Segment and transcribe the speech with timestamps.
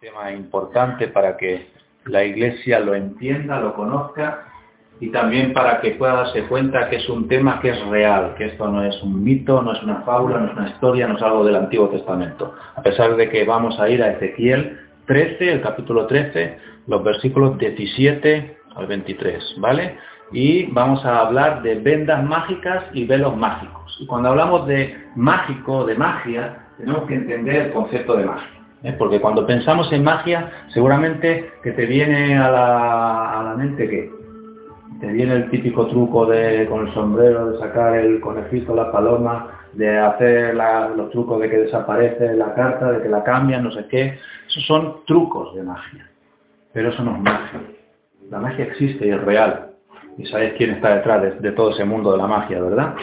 [0.00, 1.70] tema importante para que
[2.04, 4.46] la iglesia lo entienda, lo conozca
[5.00, 8.46] y también para que pueda darse cuenta que es un tema que es real, que
[8.46, 11.22] esto no es un mito, no es una fábula, no es una historia, no es
[11.22, 12.54] algo del Antiguo Testamento.
[12.76, 17.58] A pesar de que vamos a ir a Ezequiel 13, el capítulo 13, los versículos
[17.58, 19.98] 17 al 23, ¿vale?
[20.30, 23.96] Y vamos a hablar de vendas mágicas y velos mágicos.
[23.98, 28.57] Y cuando hablamos de mágico, de magia, tenemos que entender el concepto de magia.
[28.82, 28.94] ¿Eh?
[28.98, 34.18] Porque cuando pensamos en magia, seguramente que te viene a la, a la mente que
[35.00, 39.58] te viene el típico truco de con el sombrero, de sacar el conejito, la paloma,
[39.72, 43.86] de hacer los trucos de que desaparece la carta, de que la cambian, no sé
[43.88, 44.18] qué.
[44.48, 46.08] Esos son trucos de magia.
[46.72, 47.60] Pero eso no es magia.
[48.30, 49.70] La magia existe y es real.
[50.16, 52.94] Y sabéis quién está detrás de, todo ese mundo de la magia, ¿verdad?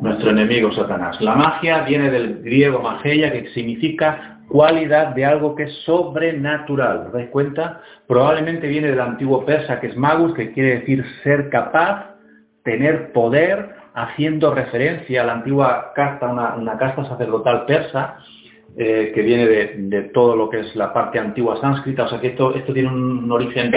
[0.00, 1.20] Nuestro enemigo Satanás.
[1.20, 7.06] La magia viene del griego mageia, que significa cualidad de algo que es sobrenatural.
[7.08, 7.80] ¿Os dais cuenta?
[8.06, 12.14] Probablemente viene del antiguo persa, que es magus, que quiere decir ser capaz,
[12.62, 18.18] tener poder, haciendo referencia a la antigua casta, una, casta sacerdotal persa,
[18.76, 22.28] eh, que viene de, todo lo que es la parte antigua sánscrita, o sea que
[22.28, 23.72] esto, esto tiene un, origen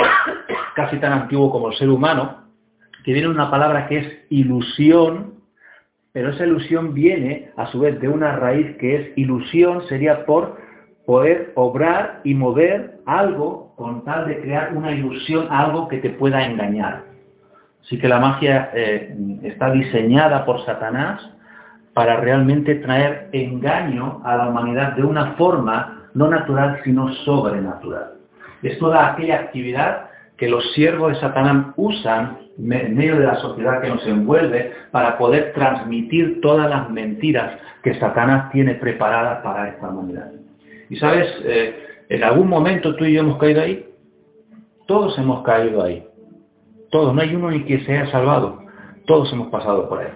[0.76, 2.44] casi tan antiguo como el ser humano,
[3.04, 5.38] que viene una palabra que es ilusión,
[6.14, 10.67] pero esa ilusión viene a su vez de una raíz que es ilusión, sería por
[11.08, 16.46] poder obrar y mover algo con tal de crear una ilusión, algo que te pueda
[16.46, 17.04] engañar.
[17.82, 21.22] Así que la magia eh, está diseñada por Satanás
[21.94, 28.16] para realmente traer engaño a la humanidad de una forma no natural, sino sobrenatural.
[28.62, 33.80] Es toda aquella actividad que los siervos de Satanás usan en medio de la sociedad
[33.80, 39.88] que nos envuelve para poder transmitir todas las mentiras que Satanás tiene preparadas para esta
[39.88, 40.32] humanidad.
[40.90, 41.76] Y sabes, eh,
[42.10, 43.86] en algún momento tú y yo hemos caído ahí.
[44.88, 46.06] Todos hemos caído ahí.
[46.92, 48.64] Todos, no hay uno ni que se haya salvado.
[49.06, 50.12] Todos hemos pasado por ahí.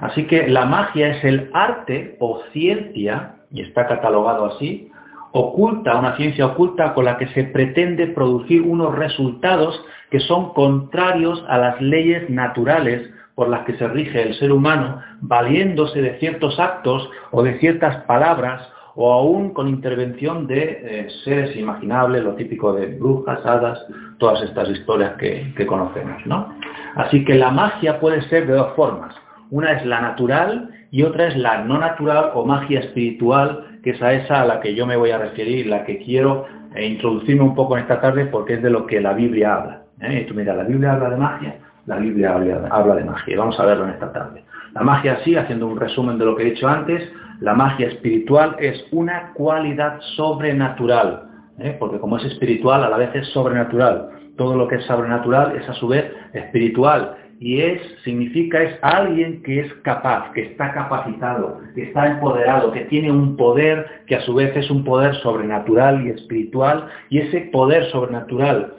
[0.00, 4.90] Así que la magia es el arte o ciencia, y está catalogado así,
[5.30, 9.80] oculta, una ciencia oculta con la que se pretende producir unos resultados
[10.10, 15.00] que son contrarios a las leyes naturales por las que se rige el ser humano,
[15.20, 21.56] valiéndose de ciertos actos o de ciertas palabras o aún con intervención de eh, seres
[21.56, 23.78] imaginables, lo típico de brujas, hadas,
[24.18, 26.24] todas estas historias que, conocemos.
[26.26, 26.54] ¿no?
[26.96, 29.14] Así que la magia puede ser de dos formas.
[29.50, 34.02] Una es la natural y otra es la no natural o magia espiritual que es
[34.02, 37.42] a esa a la que yo me voy a referir, la que quiero eh, introducirme
[37.42, 39.82] un poco en esta tarde porque es de lo que la Biblia habla.
[40.00, 40.22] ¿eh?
[40.22, 41.56] Y tú mira, ¿la Biblia habla de magia?
[41.86, 43.36] La Biblia habla, de magia.
[43.36, 44.44] Vamos a verlo en esta tarde.
[44.72, 47.02] La magia sí, haciendo un resumen de lo que he dicho antes,
[47.42, 51.24] la magia espiritual es una cualidad sobrenatural,
[51.58, 51.76] ¿eh?
[51.78, 54.10] porque como es espiritual, a la vez es sobrenatural.
[54.36, 59.42] Todo lo que es sobrenatural es a su vez espiritual y es, significa es alguien
[59.42, 64.20] que es capaz, que está capacitado, que está empoderado, que tiene un poder que a
[64.20, 68.74] su vez es un poder sobrenatural y espiritual, y ese poder sobrenatural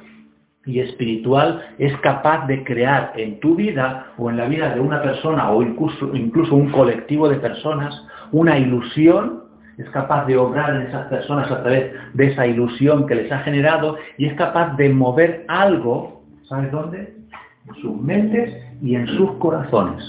[0.66, 5.02] y espiritual es capaz de crear en tu vida o en la vida de una
[5.02, 7.94] persona o incluso, incluso un colectivo de personas
[8.34, 9.44] una ilusión,
[9.78, 13.40] es capaz de obrar en esas personas a través de esa ilusión que les ha
[13.40, 17.24] generado y es capaz de mover algo, ¿sabes dónde?
[17.68, 20.04] en sus mentes y en sus corazones.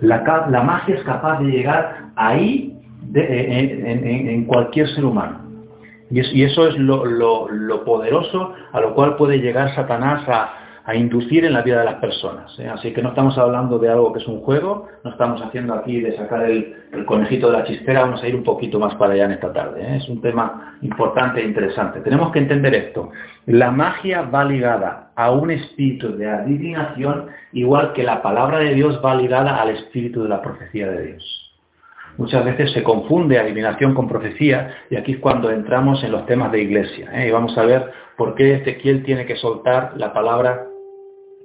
[0.00, 2.76] La, la magia es capaz de llegar ahí
[3.14, 5.40] en, cualquier ser humano.
[6.10, 10.54] Y, eso es lo, lo, poderoso a lo cual puede llegar Satanás a,
[10.90, 12.58] a inducir en la vida de las personas.
[12.58, 12.68] ¿eh?
[12.68, 16.00] Así que no estamos hablando de algo que es un juego, no estamos haciendo aquí
[16.00, 16.74] de sacar el,
[17.06, 19.80] conejito de la chistera, vamos a ir un poquito más para allá en esta tarde.
[19.82, 19.98] ¿eh?
[19.98, 22.00] Es un tema importante e interesante.
[22.00, 23.10] Tenemos que entender esto.
[23.46, 29.00] La magia va ligada a un espíritu de adivinación, igual que la palabra de Dios
[29.04, 31.54] va ligada al espíritu de la profecía de Dios.
[32.16, 36.50] Muchas veces se confunde adivinación con profecía y aquí es cuando entramos en los temas
[36.50, 37.10] de iglesia.
[37.14, 37.28] ¿eh?
[37.28, 40.66] Y vamos a ver por qué Ezequiel tiene que soltar la palabra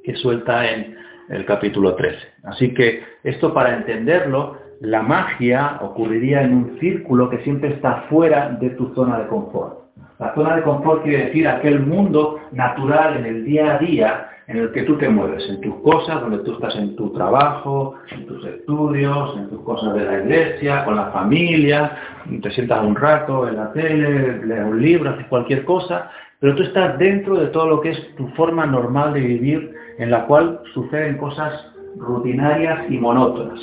[0.06, 0.96] que suelta en
[1.30, 2.18] el capítulo 13.
[2.44, 8.50] Así que esto para entenderlo, la magia ocurriría en un círculo que siempre está fuera
[8.50, 9.86] de tu zona de confort.
[10.20, 14.58] La zona de confort quiere decir aquel mundo natural en el día a día en
[14.58, 18.28] el que tú te mueves, en tus cosas, donde tú estás en tu trabajo, en
[18.28, 21.98] tus estudios, en tus cosas de la iglesia, con la familia,
[22.44, 26.62] te sientas un rato en la tele, lees un libro, haces cualquier cosa, pero tú
[26.62, 30.62] estás dentro de todo lo que es tu forma normal de vivir, en la cual
[30.74, 31.54] suceden cosas
[31.98, 33.60] rutinarias y monótonas.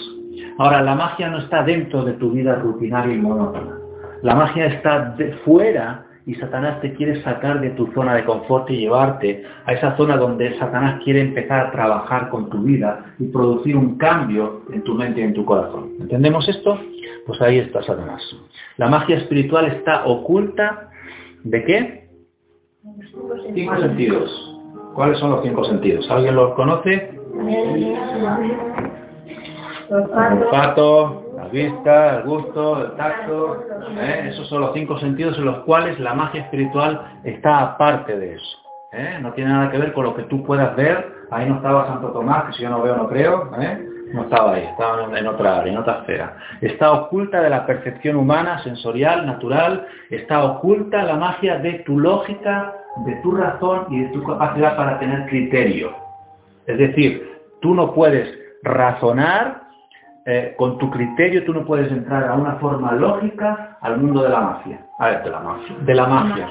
[0.59, 3.79] Ahora, la magia no está dentro de tu vida rutinaria y monótona.
[4.23, 8.71] La magia está de fuera y Satanás te quiere sacar de tu zona de confort
[8.71, 13.27] y llevarte a esa zona donde Satanás quiere empezar a trabajar con tu vida y
[13.27, 15.91] producir un cambio en tu mente y en tu corazón.
[16.01, 16.81] ¿Entendemos esto?
[17.27, 18.23] Pues ahí está Satanás.
[18.77, 20.91] La magia espiritual está oculta
[21.45, 22.09] ¿de qué?
[23.55, 24.52] Cinco sentidos.
[24.95, 26.11] ¿Cuáles son los cinco sentidos?
[26.11, 27.19] ¿Alguien los conoce?
[29.91, 29.97] El
[30.43, 33.65] olfato, vista, el gusto, el tacto,
[33.99, 34.29] ¿eh?
[34.31, 38.59] esos son los cinco sentidos en los cuales la magia espiritual está aparte de eso.
[38.93, 39.19] ¿eh?
[39.21, 41.13] No tiene nada que ver con lo que tú puedas ver.
[41.31, 43.51] Ahí no estaba Santo Tomás, que si yo no veo no creo.
[43.61, 43.89] ¿eh?
[44.13, 46.37] No estaba ahí, estaba en otra área, en otra esfera.
[46.61, 49.87] Está oculta de la percepción humana, sensorial, natural.
[50.11, 52.75] Está oculta la magia de tu lógica,
[53.05, 55.93] de tu razón y de tu capacidad para tener criterio.
[56.67, 58.29] Es decir, tú no puedes
[58.63, 59.63] razonar
[60.25, 64.29] eh, con tu criterio tú no puedes entrar a una forma lógica al mundo de
[64.29, 64.87] la magia.
[65.01, 65.77] A ver, de la magia.
[65.81, 66.49] De la magia,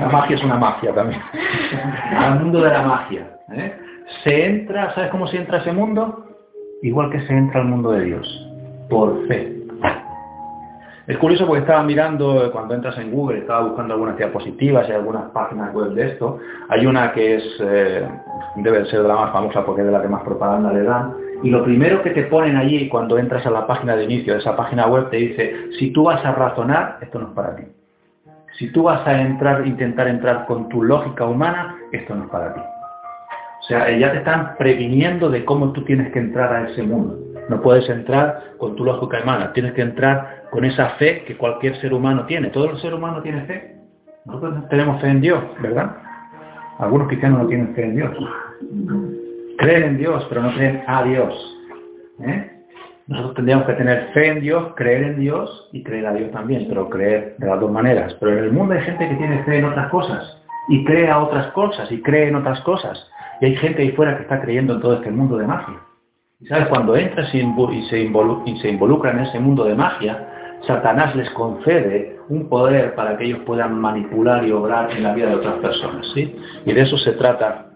[0.00, 1.22] La magia es una magia también.
[2.18, 3.38] al mundo de la magia.
[3.52, 3.74] ¿eh?
[4.22, 6.26] Se entra, ¿sabes cómo se entra a ese mundo?
[6.82, 8.48] Igual que se entra al mundo de Dios.
[8.90, 9.59] Por fe.
[11.06, 14.92] Es curioso porque estaba mirando, eh, cuando entras en Google, estaba buscando algunas diapositivas y
[14.92, 16.38] algunas páginas web de esto.
[16.68, 17.58] Hay una que es,
[18.56, 21.14] debe ser de la más famosa porque es de la que más propaganda le dan,
[21.42, 24.40] y lo primero que te ponen allí cuando entras a la página de inicio de
[24.40, 27.62] esa página web te dice, si tú vas a razonar, esto no es para ti.
[28.58, 32.52] Si tú vas a entrar, intentar entrar con tu lógica humana, esto no es para
[32.52, 32.60] ti.
[32.60, 37.18] O sea, ya te están previniendo de cómo tú tienes que entrar a ese mundo.
[37.48, 41.80] No puedes entrar con tu lógica humana, tienes que entrar con esa fe que cualquier
[41.80, 42.48] ser humano tiene.
[42.48, 43.76] ¿Todo el ser humano tiene fe?
[44.26, 45.96] Nosotros tenemos fe en Dios, ¿verdad?
[46.78, 48.16] Algunos cristianos no tienen fe en Dios.
[49.58, 51.58] Creen en Dios, pero no creen a Dios.
[52.22, 52.50] ¿eh?
[53.06, 56.66] Nosotros tendríamos que tener fe en Dios, creer en Dios y creer a Dios también,
[56.68, 58.14] pero creer de las dos maneras.
[58.20, 61.18] Pero en el mundo hay gente que tiene fe en otras cosas y cree a
[61.18, 63.10] otras cosas y cree en otras cosas.
[63.40, 65.80] Y hay gente ahí fuera que está creyendo en todo este mundo de magia.
[66.40, 67.40] Y sabes, cuando entras y
[67.88, 70.29] se, y se involucra en ese mundo de magia,
[70.66, 75.28] Satanás les concede un poder para que ellos puedan manipular y obrar en la vida
[75.28, 76.06] de otras personas.
[76.14, 76.36] ¿sí?
[76.64, 77.66] Y de eso se trata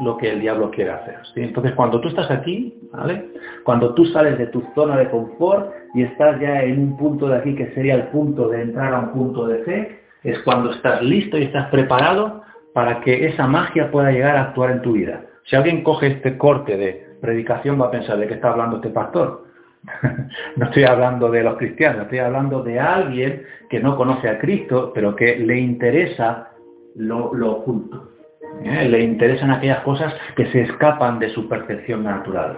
[0.00, 1.18] lo que el diablo quiere hacer.
[1.36, 3.30] Entonces, cuando tú estás aquí, ¿vale?
[3.64, 7.36] cuando tú sales de tu zona de confort y estás ya en un punto de
[7.36, 11.02] aquí que sería el punto de entrar a un punto de fe, es cuando estás
[11.02, 12.42] listo y estás preparado
[12.72, 15.20] para que esa magia pueda llegar a actuar en tu vida.
[15.44, 18.90] Si alguien coge este corte de predicación va a pensar de qué está hablando este
[18.90, 19.43] pastor.
[20.56, 24.92] no estoy hablando de los cristianos, estoy hablando de alguien que no conoce a Cristo,
[24.94, 26.50] pero que le interesa
[26.96, 28.14] lo, lo oculto.
[28.62, 28.88] ¿eh?
[28.88, 32.56] le interesan aquellas cosas que se escapan de su percepción natural.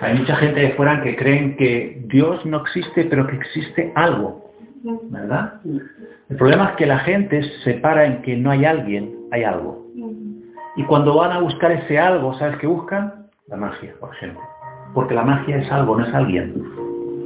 [0.00, 4.52] Hay mucha gente de fuera que creen que Dios no existe, pero que existe algo,
[5.10, 5.60] ¿verdad?
[6.28, 9.86] El problema es que la gente se para en que no hay alguien, hay algo.
[10.76, 13.26] Y cuando van a buscar ese algo, ¿sabes qué buscan?
[13.48, 14.42] La magia, por ejemplo.
[14.94, 16.64] Porque la magia es algo, no es alguien,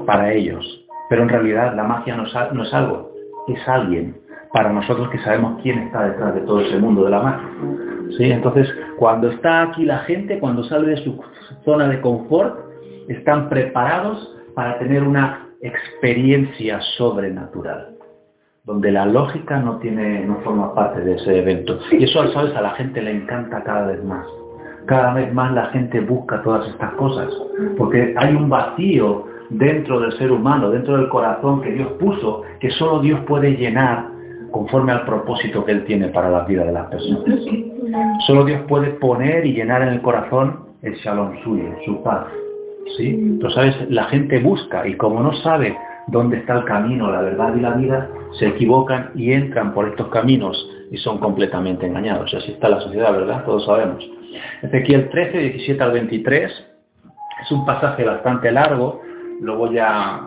[0.07, 0.87] para ellos.
[1.09, 3.13] Pero en realidad la magia no es, algo,
[3.49, 4.17] es alguien,
[4.53, 7.49] para nosotros que sabemos quién está detrás de todo ese mundo de la magia.
[8.17, 8.31] ¿sí?
[8.31, 11.21] Entonces, cuando está aquí la gente, cuando sale de su
[11.65, 12.59] zona de confort,
[13.09, 17.97] están preparados para tener una experiencia sobrenatural,
[18.65, 21.79] donde la lógica no, tiene, no forma parte de ese evento.
[21.91, 22.55] Y eso, ¿sabes?
[22.55, 24.27] A la gente le encanta cada vez más.
[24.87, 27.29] Cada vez más la gente busca todas estas cosas,
[27.77, 32.71] porque hay un vacío dentro del ser humano, dentro del corazón que Dios puso, que
[32.71, 34.07] solo Dios puede llenar
[34.51, 37.25] conforme al propósito que Él tiene para la vida de las personas.
[38.27, 42.27] Solo Dios puede poner y llenar en el corazón el shalom suyo, su paz.
[42.97, 43.39] ¿Sí?
[43.39, 45.77] Pero sabes, la gente busca y como no sabe
[46.09, 48.09] dónde está el camino, la verdad y la vida,
[48.39, 52.35] se equivocan y entran por estos caminos y son completamente engañados.
[52.35, 53.45] Así está la sociedad, ¿verdad?
[53.45, 54.05] Todos sabemos.
[54.63, 56.67] Ezequiel 13, 17 al 23,
[57.43, 59.03] es un pasaje bastante largo,
[59.41, 60.21] lo voy a,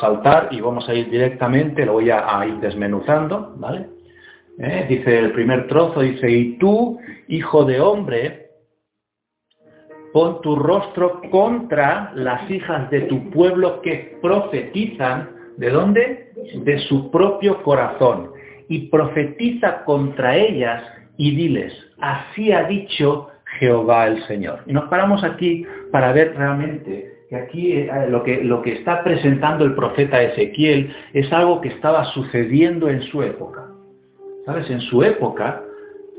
[0.00, 3.86] saltar y vamos a ir directamente, lo voy a, ir desmenuzando, ¿vale?
[4.58, 4.86] ¿Eh?
[4.88, 6.98] Dice el primer trozo, dice, y tú,
[7.28, 8.50] hijo de hombre,
[10.12, 16.32] pon tu rostro contra las hijas de tu pueblo que profetizan, ¿de dónde?
[16.54, 18.32] De su propio corazón.
[18.66, 20.82] y profetiza contra ellas
[21.18, 21.74] y diles,
[22.12, 24.60] así ha dicho Jehová el Señor.
[24.66, 29.74] Y nos paramos aquí para ver realmente que aquí eh, lo que, está presentando el
[29.74, 33.66] profeta Ezequiel es algo que estaba sucediendo en su época.
[34.44, 34.68] ¿Sabes?
[34.70, 35.62] En su época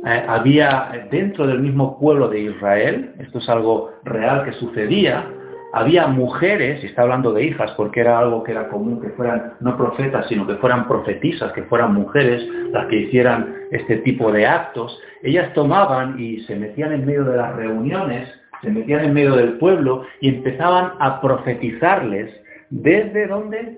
[0.05, 5.27] eh, había dentro del mismo pueblo de Israel, esto es algo real que sucedía,
[5.75, 9.55] había mujeres, y está hablando de hijas porque era algo que era común que fueran
[9.59, 14.47] no profetas, sino que fueran profetisas, que fueran mujeres las que hicieran este tipo de
[14.47, 18.29] actos, ellas tomaban y se metían en medio de las reuniones,
[18.61, 22.33] se metían en medio del pueblo y empezaban a profetizarles
[22.69, 23.77] desde dónde?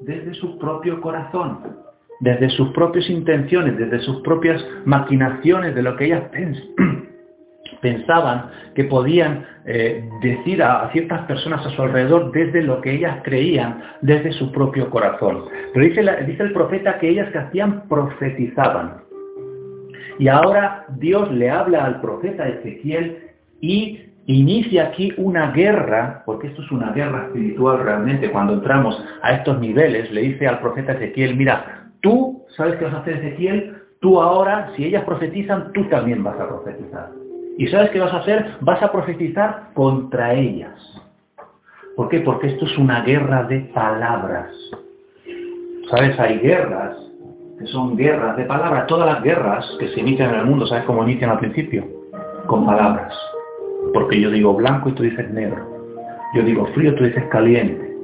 [0.00, 1.60] Desde su propio corazón,
[2.18, 6.24] desde sus propias intenciones, desde sus propias maquinaciones de lo que ellas
[7.86, 13.18] pensaban que podían eh, decir a, ciertas personas a su alrededor desde lo que ellas
[13.22, 15.44] creían, desde su propio corazón.
[15.72, 19.04] Pero dice, dice el profeta que ellas que hacían profetizaban.
[20.18, 23.18] Y ahora Dios le habla al profeta Ezequiel
[23.60, 29.34] y inicia aquí una guerra, porque esto es una guerra espiritual realmente, cuando entramos a
[29.34, 33.76] estos niveles, le dice al profeta Ezequiel, mira, tú, ¿sabes qué vas a hacer Ezequiel?
[34.00, 37.25] Tú ahora, si ellas profetizan, tú también vas a profetizar.
[37.58, 38.56] ¿Y sabes qué vas a hacer?
[38.60, 40.74] Vas a profetizar contra ellas.
[41.96, 42.20] ¿Por qué?
[42.20, 44.50] Porque esto es una guerra de palabras.
[45.90, 46.18] ¿Sabes?
[46.20, 46.96] Hay guerras
[47.58, 48.86] que son guerras de palabras.
[48.86, 51.86] Todas las guerras que se inician en el mundo, ¿sabes cómo inician al principio?
[52.46, 53.14] Con palabras.
[53.94, 55.66] Porque yo digo blanco y tú dices negro.
[56.34, 57.96] Yo digo frío, tú dices caliente.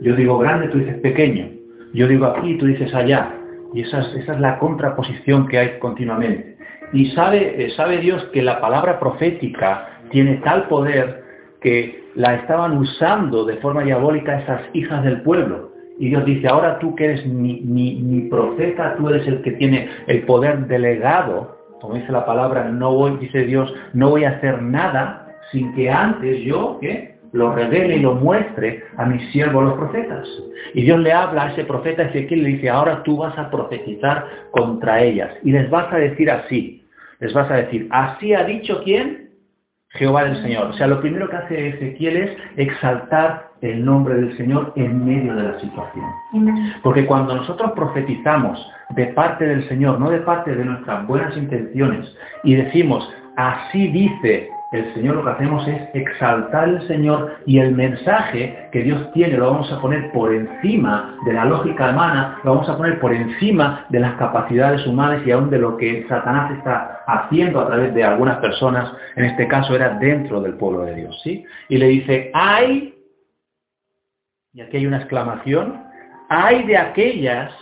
[0.00, 1.48] Yo digo grande, tú dices pequeño.
[1.92, 3.32] Yo digo aquí, tú dices allá.
[3.74, 6.47] Y esa es, esa es la contraposición que hay continuamente.
[6.92, 11.22] Y sabe, eh, sabe Dios que la palabra profética tiene tal poder
[11.60, 15.72] que la estaban usando de forma diabólica esas hijas del pueblo.
[15.98, 20.22] Y Dios dice, ahora tú que eres mi, profeta, tú eres el que tiene el
[20.22, 25.26] poder delegado, como dice la palabra, no voy, dice Dios, no voy a hacer nada
[25.50, 26.78] sin que antes yo,
[27.32, 30.26] lo revele y lo muestre a mis siervos los profetas.
[30.74, 33.50] Y Dios le habla a ese profeta Ezequiel y le dice, ahora tú vas a
[33.50, 35.30] profetizar contra ellas.
[35.42, 36.77] Y les vas a decir así,
[37.20, 39.28] les vas a decir, así ha dicho quién?
[39.90, 40.66] Jehová del Señor.
[40.66, 45.34] O sea, lo primero que hace Ezequiel es exaltar el nombre del Señor en medio
[45.34, 46.04] de la situación.
[46.82, 52.14] Porque cuando nosotros profetizamos de parte del Señor, no de parte de nuestras buenas intenciones,
[52.44, 57.74] y decimos, así dice el Señor lo que hacemos es exaltar al Señor y el
[57.74, 62.54] mensaje que Dios tiene lo vamos a poner por encima de la lógica humana, lo
[62.54, 66.52] vamos a poner por encima de las capacidades humanas y aún de lo que Satanás
[66.52, 70.96] está haciendo a través de algunas personas, en este caso era dentro del pueblo de
[70.96, 71.44] Dios, ¿sí?
[71.70, 72.94] Y le dice, hay,
[74.52, 75.82] y aquí hay una exclamación,
[76.28, 77.52] hay de aquellas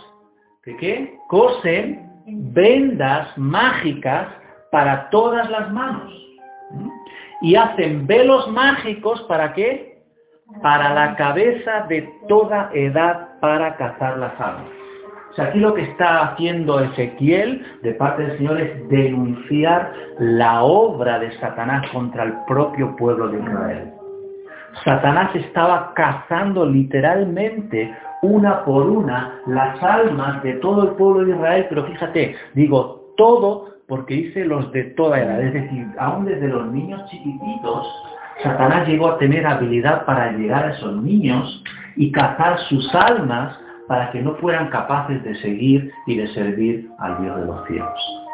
[0.65, 4.27] que cosen vendas mágicas
[4.69, 6.17] para todas las manos
[7.41, 9.99] y hacen velos mágicos para qué?
[10.61, 14.33] Para la cabeza de toda edad para cazar las
[15.37, 21.19] sea, aquí lo que está haciendo Ezequiel de parte del Señor es denunciar la obra
[21.19, 23.93] de Satanás contra el propio pueblo de Israel.
[24.83, 31.65] Satanás estaba cazando literalmente una por una las almas de todo el pueblo de Israel,
[31.69, 36.71] pero fíjate, digo, todo porque dice los de toda edad, es decir, aún desde los
[36.71, 37.87] niños chiquititos,
[38.43, 41.63] Satanás llegó a tener habilidad para llegar a esos niños
[41.95, 47.21] y cazar sus almas para que no fueran capaces de seguir y de servir al
[47.21, 48.27] Dios de los cielos.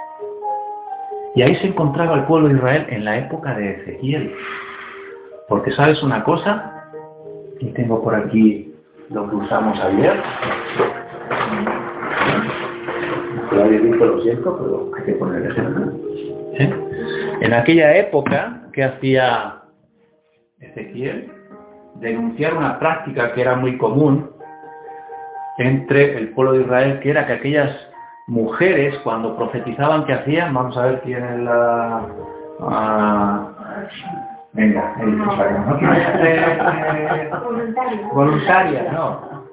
[1.36, 4.36] Y ahí se encontraba el pueblo de Israel en la época de Ezequiel.
[5.48, 6.90] Porque sabes una cosa,
[7.60, 8.74] y tengo por aquí
[9.10, 10.22] lo que usamos ayer,
[13.54, 15.94] lo habéis visto, lo siento, pero hay que poner el ejemplo.
[17.42, 19.62] En aquella época, ¿qué hacía
[20.60, 21.32] Ezequiel?
[21.96, 24.30] Denunciar una práctica que era muy común
[25.58, 27.72] entre el pueblo de Israel, que era que aquellas
[28.28, 30.54] mujeres, cuando profetizaban, ¿qué hacían?
[30.54, 32.08] Vamos a ver quién es la...
[32.60, 33.48] Uh,
[34.54, 35.76] venga, ¿no?
[37.44, 38.10] voluntaria.
[38.14, 39.44] Voluntaria, no.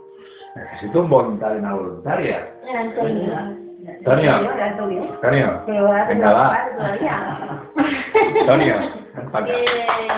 [0.54, 2.49] Necesito un voluntario, una voluntaria.
[4.00, 4.33] Antonio.
[4.33, 5.62] Antonio.
[6.09, 6.59] Venga, va.
[8.40, 8.75] Antonio.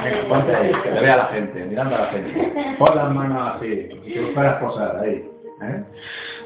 [0.04, 2.76] Venga, ponte ahí, que te vea la gente, mirando a la gente.
[2.78, 5.28] Pon las manos así, si fueras posar ahí.
[5.62, 5.84] ¿eh?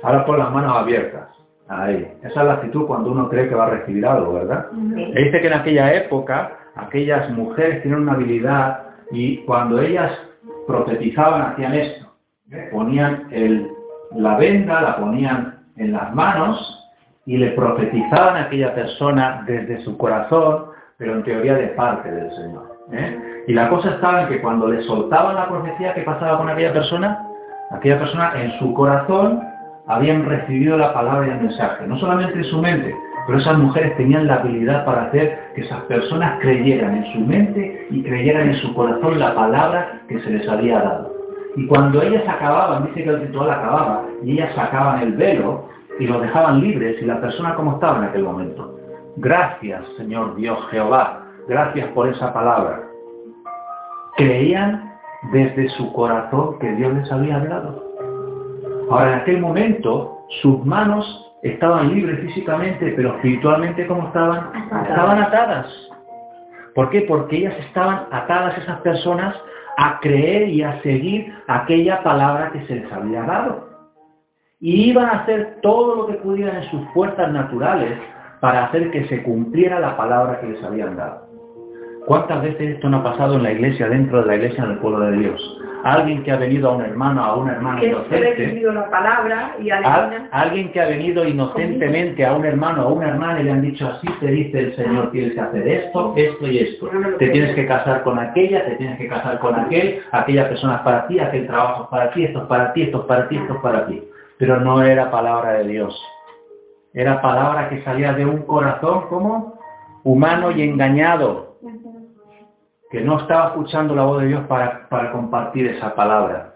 [0.02, 1.28] Ahora pon las manos abiertas.
[1.68, 2.10] Ahí.
[2.22, 4.66] Esa es la actitud cuando uno cree que va a recibir algo, ¿verdad?
[4.72, 10.12] Y dice que en aquella época, aquellas mujeres tienen una habilidad y cuando ellas
[10.66, 12.06] profetizaban hacían esto.
[12.70, 13.68] Ponían el,
[14.14, 16.85] la venda, la ponían en las manos
[17.26, 20.66] y le profetizaban a aquella persona desde su corazón,
[20.96, 22.76] pero en teoría de parte del Señor.
[22.92, 23.44] ¿eh?
[23.48, 26.72] Y la cosa estaba en que cuando le soltaban la profecía, ¿qué pasaba con aquella
[26.72, 27.26] persona?
[27.72, 29.42] Aquella persona en su corazón
[29.88, 32.94] habían recibido la palabra y el mensaje, no solamente en su mente,
[33.26, 37.86] pero esas mujeres tenían la habilidad para hacer que esas personas creyeran en su mente
[37.90, 41.12] y creyeran en su corazón la palabra que se les había dado.
[41.56, 45.68] Y cuando ellas acababan, dice que el ritual acababa, y ellas sacaban el velo
[45.98, 48.78] y los dejaban libres, y la persona como estaba en aquel momento.
[49.16, 52.82] Gracias, Señor Dios Jehová, gracias por esa palabra.
[54.16, 54.92] Creían
[55.32, 57.82] desde su corazón que Dios les había hablado.
[58.90, 64.50] Ahora, en aquel momento, sus manos estaban libres físicamente, pero espiritualmente, ¿cómo estaban?
[64.88, 65.66] Estaban atadas.
[66.74, 67.02] ¿Por qué?
[67.02, 69.34] Porque ellas estaban atadas, esas personas,
[69.78, 73.75] a creer y a seguir aquella palabra que se les había dado.
[74.60, 77.98] Y iban a hacer todo lo que pudieran en sus fuerzas naturales
[78.40, 81.26] para hacer que se cumpliera la palabra que les habían dado.
[82.06, 84.78] ¿Cuántas veces esto no ha pasado en la iglesia, dentro de la iglesia, en el
[84.78, 85.60] pueblo de Dios?
[85.82, 88.62] Alguien que ha venido a un hermano, a una hermana inocente.
[88.72, 89.70] La palabra y
[90.30, 93.88] alguien que ha venido inocentemente a un hermano, a una hermana y le han dicho
[93.88, 96.88] así te dice el Señor, tienes que hacer esto, esto y esto.
[97.18, 100.80] Te tienes que casar con aquella, te tienes que casar con aquel, aquella persona es
[100.82, 103.36] para ti, aquel trabajo es para ti, esto es para ti, esto es para ti,
[103.36, 104.02] esto es para ti.
[104.38, 106.00] Pero no era palabra de Dios.
[106.92, 109.58] Era palabra que salía de un corazón como
[110.02, 111.58] humano y engañado
[112.90, 116.54] que no estaba escuchando la voz de Dios para, compartir esa palabra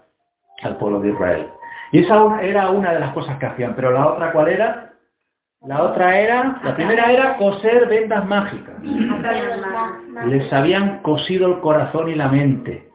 [0.63, 1.47] al pueblo de Israel.
[1.91, 4.93] Y esa era una de las cosas que hacían, pero la otra cuál era?
[5.61, 8.75] La otra era, la primera era coser vendas mágicas.
[10.25, 12.89] Les habían cosido el corazón y la mente.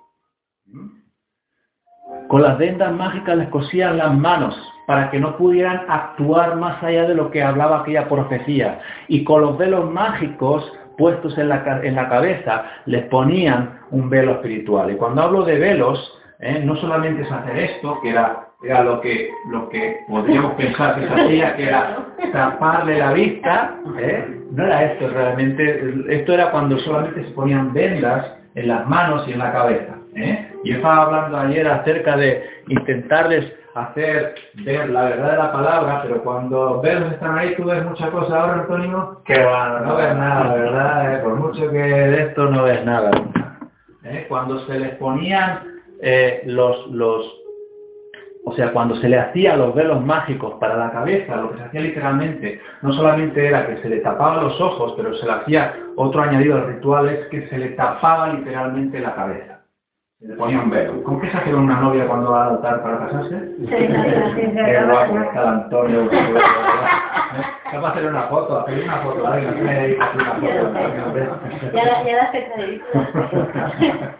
[2.26, 7.06] Con las vendas mágicas les cosían las manos para que no pudieran actuar más allá
[7.06, 8.80] de lo que hablaba aquella profecía.
[9.08, 14.32] Y con los velos mágicos puestos en la, en la cabeza, les ponían un velo
[14.32, 14.90] espiritual.
[14.90, 16.62] Y cuando hablo de velos, ¿eh?
[16.64, 18.48] no solamente es hacer esto, que era,
[18.82, 21.98] lo, que, lo que podríamos pensar que se hacía, que era
[22.32, 24.24] taparle la vista, ¿eh?
[24.50, 29.32] no era esto realmente, esto era cuando solamente se ponían vendas en las manos y
[29.32, 29.96] en la cabeza.
[30.14, 30.50] ¿eh?
[30.64, 36.22] Yo estaba hablando ayer acerca de intentarles hacer ver la verdad de la palabra, pero
[36.22, 40.54] cuando ves están ahí, tú ves muchas cosas ahora, Antonio, que bueno, no ves nada,
[40.54, 41.14] ¿verdad?
[41.14, 43.10] Eh, por mucho que de esto no ves nada.
[44.04, 44.24] ¿Eh?
[44.28, 45.60] Cuando se les ponían
[46.00, 47.26] eh, los, los,
[48.46, 51.64] o sea, cuando se le hacía los velos mágicos para la cabeza, lo que se
[51.64, 55.74] hacía literalmente, no solamente era que se le tapaban los ojos, pero se le hacía
[55.96, 59.55] otro añadido al ritual, es que se le tapaba literalmente la cabeza
[60.34, 61.02] ponía un velo.
[61.04, 63.38] ¿Cómo que se hace una novia cuando va a altar para casarse?
[63.58, 64.50] Sí, sí, sí.
[64.54, 66.08] Qué guapo está Antonio.
[67.70, 68.60] ¿Qué va a hacer una foto?
[68.60, 69.24] Hacer una foto.
[69.24, 70.72] Me una foto.
[71.72, 72.30] Ya la, ya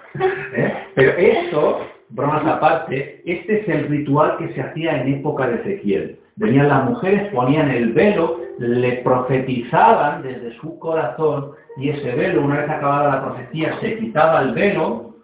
[0.55, 0.75] ¿Eh?
[0.95, 6.19] Pero esto, bromas aparte, este es el ritual que se hacía en época de Ezequiel.
[6.37, 12.59] Venían las mujeres, ponían el velo, le profetizaban desde su corazón y ese velo, una
[12.59, 15.16] vez acabada la profecía, se quitaba el velo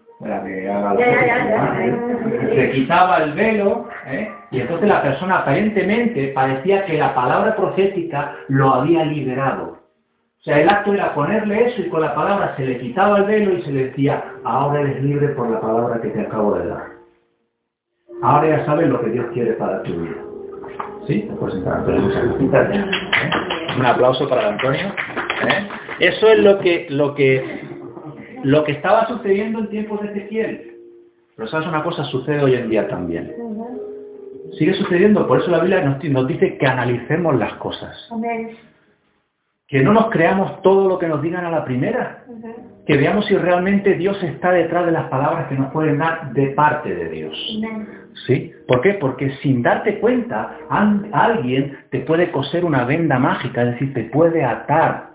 [2.54, 4.30] se quitaba el velo ¿eh?
[4.50, 9.78] y entonces la persona aparentemente parecía que la palabra profética lo había liberado.
[10.38, 13.24] O sea, el acto era ponerle eso y con la palabra se le quitaba el
[13.24, 16.66] velo y se le decía, ahora eres libre por la palabra que te acabo de
[16.66, 16.84] dar.
[18.22, 20.16] Ahora ya sabes lo que Dios quiere para tu vida.
[21.06, 21.28] ¿Sí?
[21.38, 22.84] Pues, ¿eh?
[23.76, 24.86] Un aplauso para Antonio.
[25.48, 25.68] ¿eh?
[25.98, 27.71] Eso es lo que, lo que
[28.44, 30.72] lo que estaba sucediendo en tiempos de Ezequiel.
[31.36, 33.34] Pero sabes una cosa, sucede hoy en día también.
[34.58, 37.96] Sigue sucediendo, por eso la Biblia nos, dice que analicemos las cosas.
[39.66, 42.24] Que no nos creamos todo lo que nos digan a la primera.
[42.86, 46.48] Que veamos si realmente Dios está detrás de las palabras que nos pueden dar de
[46.48, 47.60] parte de Dios.
[48.26, 48.52] ¿Sí?
[48.68, 48.94] ¿Por qué?
[48.94, 54.44] Porque sin darte cuenta, alguien te puede coser una venda mágica, es decir, te puede
[54.44, 55.11] atar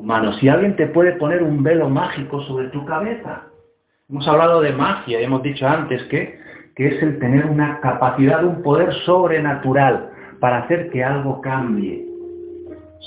[0.00, 0.32] mano.
[0.34, 3.42] Si alguien te puede poner un velo mágico sobre tu cabeza.
[4.08, 6.38] Hemos hablado de magia, hemos dicho antes que,
[6.74, 12.06] que es el tener una capacidad, un poder sobrenatural para hacer que algo cambie.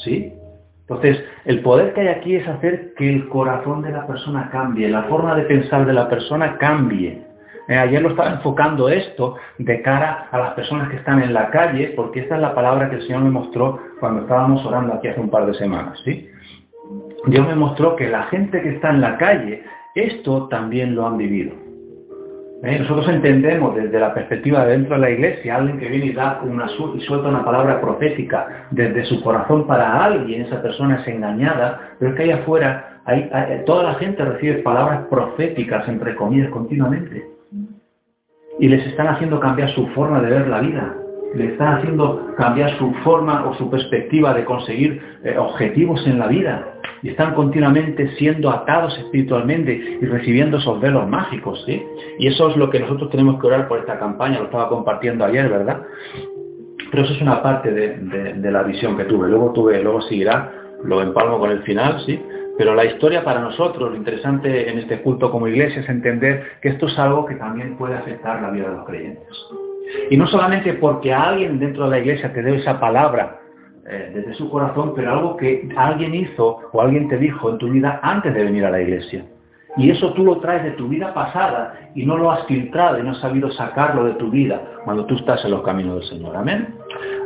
[0.03, 0.33] ¿Sí?
[0.81, 4.87] Entonces, el poder que hay aquí es hacer que el corazón de la persona cambie,
[4.87, 7.23] la forma de pensar de la persona cambie.
[7.67, 11.49] Eh, ayer lo estaba enfocando esto de cara a las personas que están en la
[11.49, 15.07] calle, porque esta es la palabra que el Señor me mostró cuando estábamos orando aquí
[15.07, 15.99] hace un par de semanas.
[16.05, 16.29] ¿sí?
[17.27, 19.63] Dios me mostró que la gente que está en la calle,
[19.95, 21.53] esto también lo han vivido.
[22.63, 22.79] ¿Eh?
[22.79, 26.41] Nosotros entendemos desde la perspectiva de dentro de la iglesia, alguien que viene y da
[26.43, 31.95] una y suelta una palabra profética desde su corazón para alguien, esa persona es engañada,
[31.99, 33.01] pero es que allá afuera
[33.65, 37.25] toda la gente recibe palabras proféticas, entre comillas, continuamente.
[38.59, 40.95] Y les están haciendo cambiar su forma de ver la vida.
[41.35, 46.27] Le están haciendo cambiar su forma o su perspectiva de conseguir eh, objetivos en la
[46.27, 51.83] vida y están continuamente siendo atados espiritualmente y recibiendo esos velos mágicos, ¿sí?
[52.17, 55.23] Y eso es lo que nosotros tenemos que orar por esta campaña, lo estaba compartiendo
[55.23, 55.83] ayer, ¿verdad?
[56.89, 59.27] Pero eso es una parte de, la visión que tuve.
[59.27, 60.51] Luego tuve, luego seguirá,
[60.83, 62.19] lo empalmo con el final, ¿sí?
[62.57, 66.69] Pero la historia para nosotros, lo interesante en este culto como iglesia es entender que
[66.69, 69.27] esto es algo que también puede afectar la vida de los creyentes.
[70.09, 73.39] Y no solamente porque alguien dentro de la iglesia te dé esa palabra
[73.87, 77.69] eh, desde su corazón, pero algo que alguien hizo o alguien te dijo en tu
[77.69, 79.25] vida antes de venir a la iglesia.
[79.77, 83.03] Y eso tú lo traes de tu vida pasada y no lo has filtrado y
[83.03, 86.35] no has sabido sacarlo de tu vida cuando tú estás en los caminos del Señor.
[86.35, 86.75] Amén.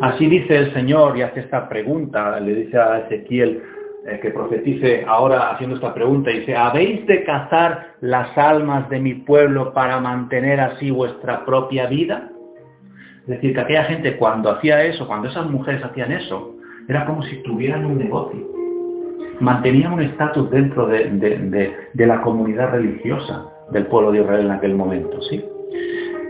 [0.01, 3.61] Así dice el Señor y hace esta pregunta, le dice a Ezequiel
[4.07, 9.13] eh, que profetice ahora haciendo esta pregunta, dice, ¿habéis de cazar las almas de mi
[9.13, 12.31] pueblo para mantener así vuestra propia vida?
[13.29, 16.55] Es decir, que aquella gente cuando hacía eso, cuando esas mujeres hacían eso,
[16.87, 18.39] era como si tuvieran un negocio.
[19.39, 25.21] Mantenían un estatus dentro de, la comunidad religiosa del pueblo de Israel en aquel momento,
[25.21, 25.45] ¿sí?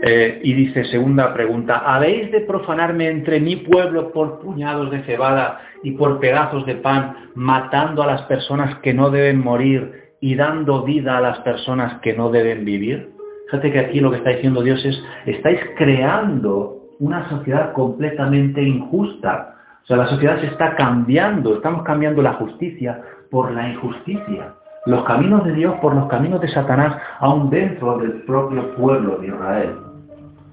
[0.02, 5.58] Eh, y dice, segunda pregunta, ¿habéis de profanarme entre mi pueblo por puñados de cebada
[5.82, 10.82] y por pedazos de pan, matando a las personas que no deben morir y dando
[10.82, 13.08] vida a las personas que no deben vivir?
[13.46, 19.56] Fíjate que aquí lo que está diciendo Dios es, estáis creando una sociedad completamente injusta.
[19.82, 24.54] O sea, la sociedad se está cambiando, estamos cambiando la justicia por la injusticia.
[24.86, 29.28] Los caminos de Dios por los caminos de Satanás, aún dentro del propio pueblo de
[29.28, 29.76] Israel.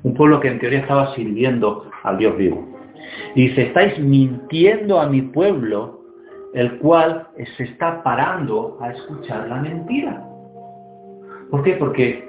[0.03, 2.67] Un pueblo que en teoría estaba sirviendo al Dios vivo.
[3.35, 6.01] Y dice, estáis mintiendo a mi pueblo,
[6.53, 10.23] el cual se está parando a escuchar la mentira.
[11.51, 11.73] ¿Por qué?
[11.73, 12.26] Porque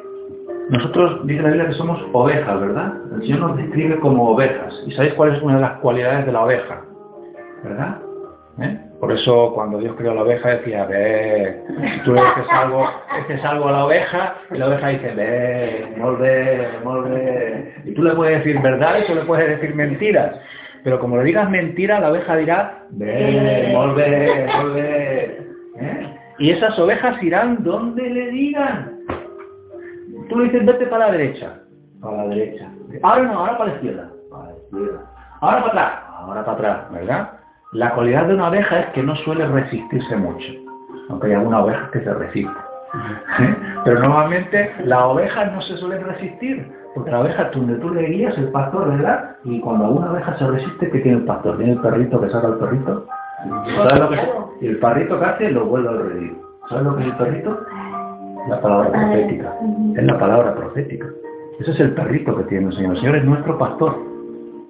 [0.70, 2.92] nosotros, dice la Biblia que somos ovejas, ¿verdad?
[3.14, 4.74] El Señor nos describe como ovejas.
[4.86, 6.82] ¿Y sabéis cuál es una de las cualidades de la oveja?
[7.64, 7.98] ¿Verdad?
[8.60, 8.78] ¿Eh?
[9.00, 11.62] Por eso cuando Dios creó la oveja decía, ve,
[12.04, 12.90] tú le dices algo,
[13.28, 17.74] dices algo a la oveja y la oveja dice, ve, molve, molve.
[17.84, 20.34] Y tú le puedes decir verdad y tú le puedes decir mentiras.
[20.82, 25.24] Pero como le digas mentira, la oveja dirá, ve, molve, molve.
[25.80, 26.14] ¿Eh?
[26.40, 28.97] Y esas ovejas irán donde le digan.
[30.28, 31.60] Tú le dices, vete para la derecha.
[32.00, 32.70] Para la derecha.
[33.02, 34.10] Ahora no, ahora para la izquierda.
[34.30, 35.00] Para la izquierda.
[35.40, 35.92] Ahora para atrás.
[36.18, 37.30] Ahora para atrás, ¿verdad?
[37.72, 40.48] La cualidad de una oveja es que no suele resistirse mucho.
[41.10, 42.50] Aunque hay alguna oveja que se resiste.
[43.40, 43.56] ¿Eh?
[43.84, 46.72] Pero normalmente las ovejas no se suelen resistir.
[46.94, 49.36] Porque la oveja, donde tú le guías, el pastor, ¿verdad?
[49.44, 51.56] Y cuando una oveja se resiste, ¿qué tiene el pastor?
[51.58, 53.06] Tiene el perrito que saca el perrito.
[53.76, 54.28] ¿Sabes lo que es?
[54.62, 56.36] Y el perrito que hace lo vuelve a reír.
[56.68, 57.60] ¿Sabes lo que es el perrito?
[58.46, 59.54] La palabra profética.
[59.96, 61.06] Es la palabra profética.
[61.60, 62.92] Ese es el perrito que tiene el Señor.
[62.92, 63.96] El Señor es nuestro pastor.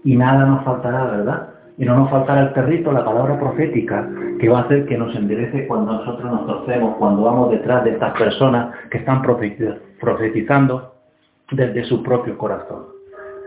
[0.05, 1.49] Y nada nos faltará, ¿verdad?
[1.77, 4.09] Y no nos faltará el perrito, la palabra profética,
[4.41, 7.91] que va a hacer que nos enderece cuando nosotros nos torcemos, cuando vamos detrás de
[7.91, 10.95] estas personas que están profetizando
[11.53, 12.98] desde su propio corazón.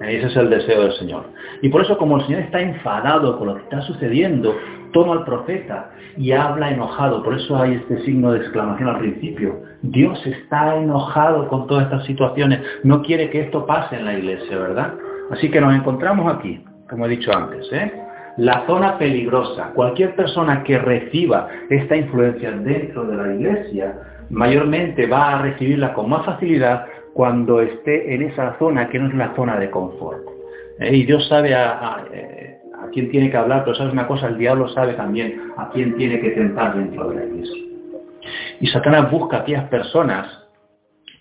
[0.01, 1.25] Ese es el deseo del Señor.
[1.61, 4.55] Y por eso como el Señor está enfadado con lo que está sucediendo,
[4.91, 7.23] toma al profeta y habla enojado.
[7.23, 9.61] Por eso hay este signo de exclamación al principio.
[9.81, 12.61] Dios está enojado con todas estas situaciones.
[12.83, 14.93] No quiere que esto pase en la iglesia, ¿verdad?
[15.31, 17.71] Así que nos encontramos aquí, como he dicho antes.
[17.71, 17.91] ¿eh?
[18.37, 19.71] La zona peligrosa.
[19.73, 23.95] Cualquier persona que reciba esta influencia dentro de la iglesia,
[24.29, 29.13] mayormente va a recibirla con más facilidad cuando esté en esa zona que no es
[29.15, 30.21] la zona de confort.
[30.79, 34.27] Eh, y Dios sabe a, eh, a, quién tiene que hablar, pero sabes una cosa,
[34.27, 37.63] el diablo sabe también a quién tiene que tentar dentro de la iglesia.
[38.59, 40.27] Y Satanás busca aquellas personas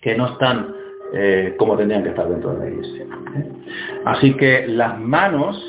[0.01, 0.75] que no están
[1.13, 3.05] eh, como tendrían que estar dentro de la iglesia.
[4.05, 5.61] Así que las manos,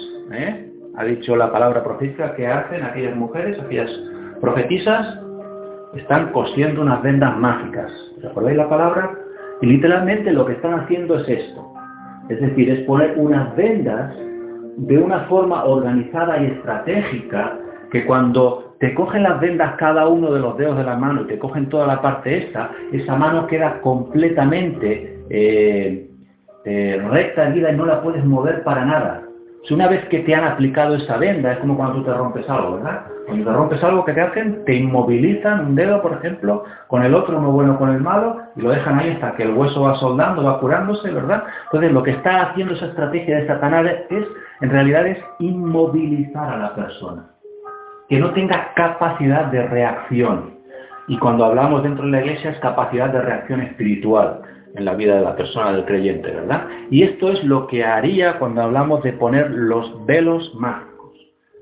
[0.96, 3.90] ha dicho la palabra profética, que hacen aquellas mujeres, aquellas
[4.40, 5.18] profetisas,
[5.94, 7.92] están cosiendo unas vendas mágicas.
[8.22, 9.21] ¿Recordáis la palabra?
[9.62, 11.72] Y literalmente lo que están haciendo es esto.
[12.28, 14.14] Es decir, es poner unas vendas
[14.76, 17.58] de una forma organizada y estratégica
[17.90, 21.26] que cuando te cogen las vendas cada uno de los dedos de la mano y
[21.26, 26.08] te cogen toda la parte esta, esa mano queda completamente eh,
[26.64, 29.22] eh, recta, y no la puedes mover para nada.
[29.64, 32.48] Si una vez que te han aplicado esa venda, es como cuando tú te rompes
[32.50, 33.06] algo, ¿verdad?
[33.26, 34.64] Cuando te rompes algo, que te hacen?
[34.64, 38.60] Te inmovilizan un dedo, por ejemplo, con el otro, uno bueno con el malo, y
[38.60, 41.44] lo dejan ahí hasta que el hueso va soldando, va curándose, ¿verdad?
[41.66, 44.24] Entonces lo que está haciendo esa estrategia de Satanás es,
[44.60, 47.26] en realidad, es inmovilizar a la persona.
[48.08, 50.54] Que no tenga capacidad de reacción.
[51.08, 54.42] Y cuando hablamos dentro de la iglesia es capacidad de reacción espiritual
[54.74, 56.66] en la vida de la persona, del creyente, ¿verdad?
[56.90, 60.92] Y esto es lo que haría cuando hablamos de poner los velos mágicos.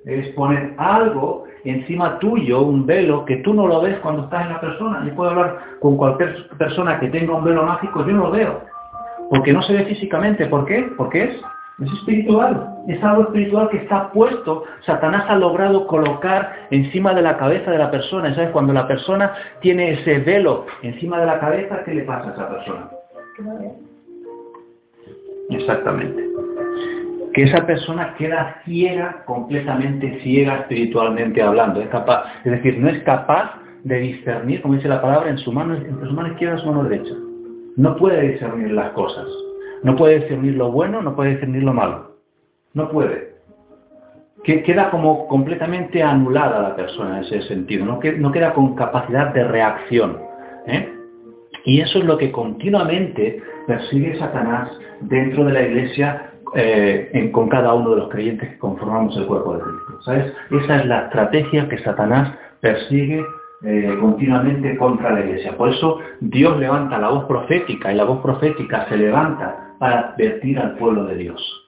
[0.04, 4.52] Es poner algo encima tuyo, un velo, que tú no lo ves cuando estás en
[4.52, 5.04] la persona.
[5.06, 8.60] Yo puedo hablar con cualquier persona que tenga un velo mágico, yo no lo veo.
[9.30, 10.46] Porque no se ve físicamente.
[10.46, 10.90] ¿Por qué?
[10.96, 11.36] Porque es,
[11.80, 12.74] es espiritual.
[12.88, 14.64] Es algo espiritual que está puesto.
[14.84, 18.34] Satanás ha logrado colocar encima de la cabeza de la persona.
[18.34, 18.50] ¿Sabes?
[18.50, 22.48] Cuando la persona tiene ese velo encima de la cabeza, ¿qué le pasa a esa
[22.48, 22.90] persona?
[25.50, 26.29] Exactamente.
[27.32, 31.80] Que esa persona queda ciega, completamente ciega espiritualmente hablando.
[31.80, 35.52] Es, capaz, es decir, no es capaz de discernir, como dice la palabra, en su
[35.52, 37.14] mano, entre su mano izquierda y su mano derecha.
[37.76, 39.26] No puede discernir las cosas.
[39.82, 42.16] No puede discernir lo bueno, no puede discernir lo malo.
[42.74, 43.30] No puede.
[44.44, 47.84] Que queda como completamente anulada la persona en ese sentido.
[47.84, 50.18] No, no queda con capacidad de reacción.
[50.66, 50.92] ¿eh?
[51.64, 57.74] Y eso es lo que continuamente persigue Satanás dentro de la iglesia eh, con cada
[57.74, 60.02] uno de los creyentes que conformamos el cuerpo de Cristo.
[60.02, 60.32] ¿Sabes?
[60.50, 63.24] Esa es la estrategia que Satanás persigue
[63.62, 65.56] eh, continuamente contra la iglesia.
[65.56, 70.58] Por eso Dios levanta la voz profética y la voz profética se levanta para advertir
[70.58, 71.66] al pueblo de Dios.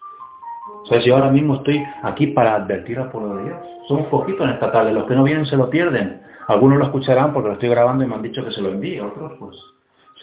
[0.88, 1.04] ¿Sabes?
[1.04, 3.58] Yo ahora mismo estoy aquí para advertir al pueblo de Dios.
[3.88, 4.92] Somos poquitos en esta tarde.
[4.92, 6.22] Los que no vienen se lo pierden.
[6.48, 9.00] Algunos lo escucharán porque lo estoy grabando y me han dicho que se lo envíe.
[9.00, 9.56] Otros pues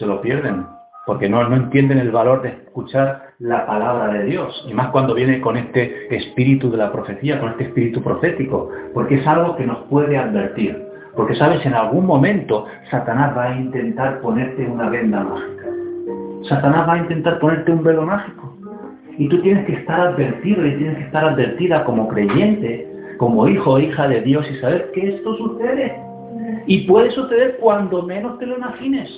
[0.00, 0.66] se lo pierden,
[1.06, 5.14] porque no, no entienden el valor de escuchar la palabra de Dios, y más cuando
[5.14, 9.66] viene con este espíritu de la profecía, con este espíritu profético, porque es algo que
[9.66, 10.76] nos puede advertir.
[11.16, 15.64] Porque sabes, en algún momento Satanás va a intentar ponerte una venda mágica.
[16.48, 18.54] Satanás va a intentar ponerte un velo mágico.
[19.16, 23.72] Y tú tienes que estar advertido y tienes que estar advertida como creyente, como hijo
[23.72, 25.98] o hija de Dios y saber que esto sucede.
[26.66, 29.10] Y puede suceder cuando menos te lo imagines.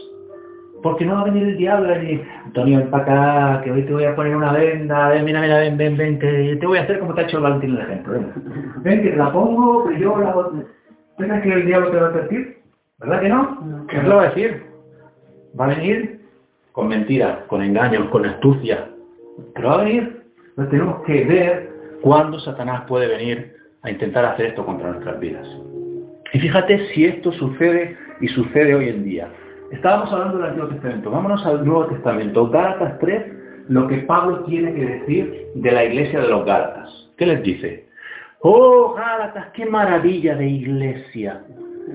[0.82, 2.20] Porque no va a venir el diablo y
[2.52, 5.60] Antonio, ven para acá, que hoy te voy a poner una venda, ven, mira, mira,
[5.60, 7.80] ven, ven, ven, que te voy a hacer como te ha hecho el Valentín el
[7.80, 8.12] ejemplo.
[8.12, 8.32] Ven,
[8.82, 10.34] ven que te la pongo, que yo la...
[11.16, 12.58] ¿Piensas que el diablo te va a advertir?
[12.98, 13.86] ¿Verdad que no?
[13.88, 14.64] ¿Qué te lo va a decir?
[15.58, 16.20] Va a venir
[16.72, 18.86] con mentiras, con engaños, con astucia.
[19.54, 20.22] Pero va a venir.
[20.50, 21.70] Entonces tenemos que ver
[22.02, 25.48] cuándo Satanás puede venir a intentar hacer esto contra nuestras vidas.
[26.34, 29.28] Y fíjate si esto sucede y sucede hoy en día.
[29.72, 31.10] Estábamos hablando del Antiguo Testamento.
[31.10, 32.48] Vámonos al Nuevo Testamento.
[32.50, 33.32] Gálatas 3,
[33.68, 37.10] lo que Pablo tiene que decir de la iglesia de los Gálatas.
[37.16, 37.88] ¿Qué les dice?
[38.40, 41.42] Oh, Gálatas, qué maravilla de iglesia.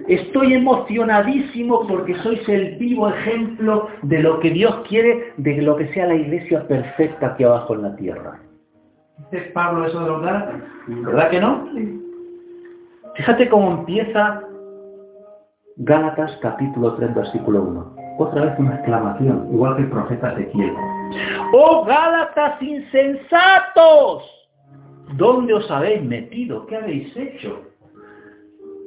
[0.07, 5.87] Estoy emocionadísimo porque sois el vivo ejemplo de lo que Dios quiere, de lo que
[5.93, 8.39] sea la iglesia perfecta aquí abajo en la tierra.
[9.31, 10.61] ¿Dice Pablo eso de los Gálatas?
[10.87, 11.69] ¿Verdad que no?
[13.13, 14.46] Fíjate cómo empieza
[15.79, 17.95] Gálatas capítulo 3 versículo 1.
[18.17, 20.73] Otra vez una exclamación, igual que el profeta Ezequiel.
[21.53, 24.23] ¡Oh Gálatas insensatos!
[25.17, 26.65] ¿Dónde os habéis metido?
[26.65, 27.61] ¿Qué habéis hecho?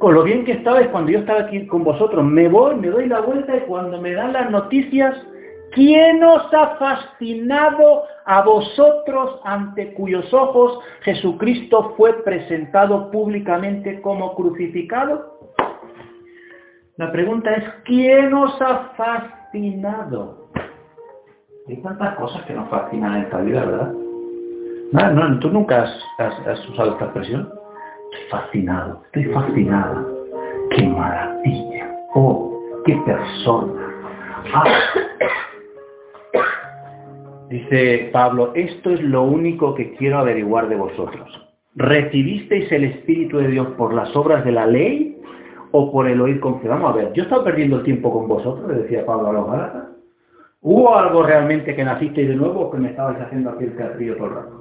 [0.00, 3.06] Con lo bien que estabais cuando yo estaba aquí con vosotros, me voy, me doy
[3.06, 5.14] la vuelta y cuando me dan las noticias,
[5.70, 15.29] ¿quién os ha fascinado a vosotros ante cuyos ojos Jesucristo fue presentado públicamente como crucificado?
[17.00, 20.50] La pregunta es, ¿quién os ha fascinado?
[21.66, 23.94] Hay tantas cosas que nos fascinan en esta vida, ¿verdad?
[24.92, 25.84] No, no, tú nunca
[26.18, 27.48] has, usado esta expresión.
[28.12, 30.04] Estoy fascinado, estoy fascinada.
[30.76, 31.90] ¡Qué maravilla!
[32.12, 33.82] ¡Oh, qué persona!
[34.52, 34.64] Ah.
[37.48, 41.48] Dice Pablo, esto es lo único que quiero averiguar de vosotros.
[41.76, 45.09] ¿Recibisteis el Espíritu de Dios por las obras de la ley
[45.72, 46.68] o por el oír con fe.
[46.68, 49.32] Vamos a ver, yo he estado perdiendo el tiempo con vosotros, le decía Pablo a
[49.32, 49.84] los Gálatas.
[50.62, 54.16] ¿Hubo algo realmente que nacisteis de nuevo o que me estabais haciendo aquí el carrillo
[54.16, 54.60] todo el rato?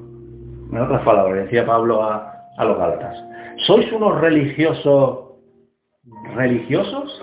[0.72, 3.22] En otras palabras, decía Pablo a, a los Gálatas.
[3.68, 5.26] ¿Sois unos religiosos
[6.36, 7.22] religiosos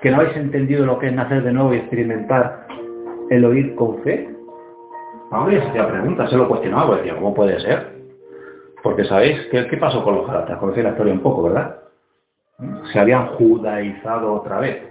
[0.00, 2.66] que no habéis entendido lo que es nacer de nuevo y experimentar
[3.30, 4.30] el oír con fe?
[5.30, 7.94] Pablo ya se hacía preguntas, se lo cuestionaba, decía, ¿cómo puede ser?
[8.82, 10.58] Porque sabéis, ¿qué, qué pasó con los Gálatas?
[10.58, 11.83] Conocéis la historia un poco, ¿verdad?
[12.92, 14.82] Se habían judaizado otra vez.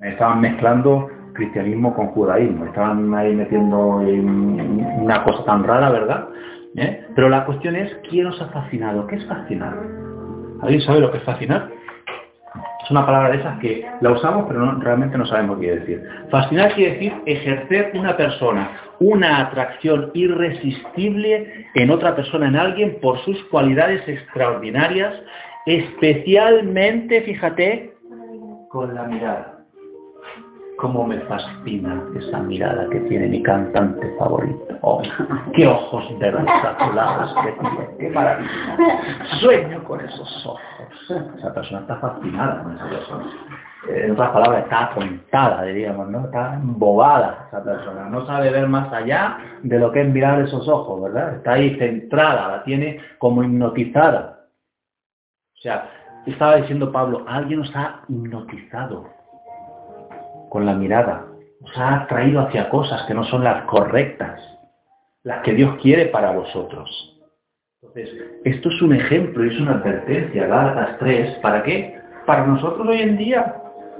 [0.00, 2.66] Estaban mezclando cristianismo con judaísmo.
[2.66, 6.28] Estaban ahí metiendo una cosa tan rara, ¿verdad?
[6.76, 7.06] ¿eh?
[7.14, 9.06] Pero la cuestión es, ¿quién os ha fascinado?
[9.06, 9.74] ¿Qué es fascinar?
[10.62, 11.70] ¿Alguien sabe lo que es fascinar?
[12.82, 16.02] Es una palabra de esas que la usamos pero realmente no sabemos qué decir.
[16.30, 23.18] Fascinar quiere decir ejercer una persona, una atracción irresistible en otra persona, en alguien, por
[23.24, 25.14] sus cualidades extraordinarias,
[25.68, 27.92] especialmente, fíjate,
[28.70, 29.54] con la mirada.
[30.78, 34.78] Cómo me fascina esa mirada que tiene mi cantante favorito.
[34.82, 35.02] Oh,
[35.52, 38.76] qué ojos verdes azulados que tiene, qué maravilla.
[39.40, 40.60] Sueño con esos ojos.
[41.36, 43.24] Esa persona está fascinada con esa persona.
[43.88, 46.26] Eh, en otras palabras, está atontada, diríamos, ¿no?
[46.26, 48.08] Está embobada esa persona.
[48.08, 51.34] No sabe ver más allá de lo que es mirar esos ojos, ¿verdad?
[51.34, 54.37] Está ahí centrada, la tiene como hipnotizada.
[55.68, 55.90] Sea,
[56.24, 59.06] estaba diciendo Pablo, alguien nos ha hipnotizado
[60.48, 61.26] con la mirada,
[61.60, 64.40] nos ha atraído hacia cosas que no son las correctas,
[65.24, 67.20] las que Dios quiere para vosotros.
[67.82, 68.10] Entonces,
[68.44, 72.00] esto es un ejemplo y es una advertencia, Gálatas 3, ¿para qué?
[72.24, 73.56] Para nosotros hoy en día.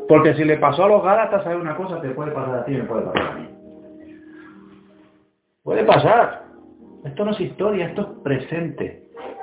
[0.09, 2.73] Porque si le pasó a los Gálatas, hay una cosa que puede pasar a ti
[2.73, 3.49] y me puede pasar a mí.
[5.63, 6.45] Puede pasar.
[7.05, 9.03] Esto no es historia, esto es presente.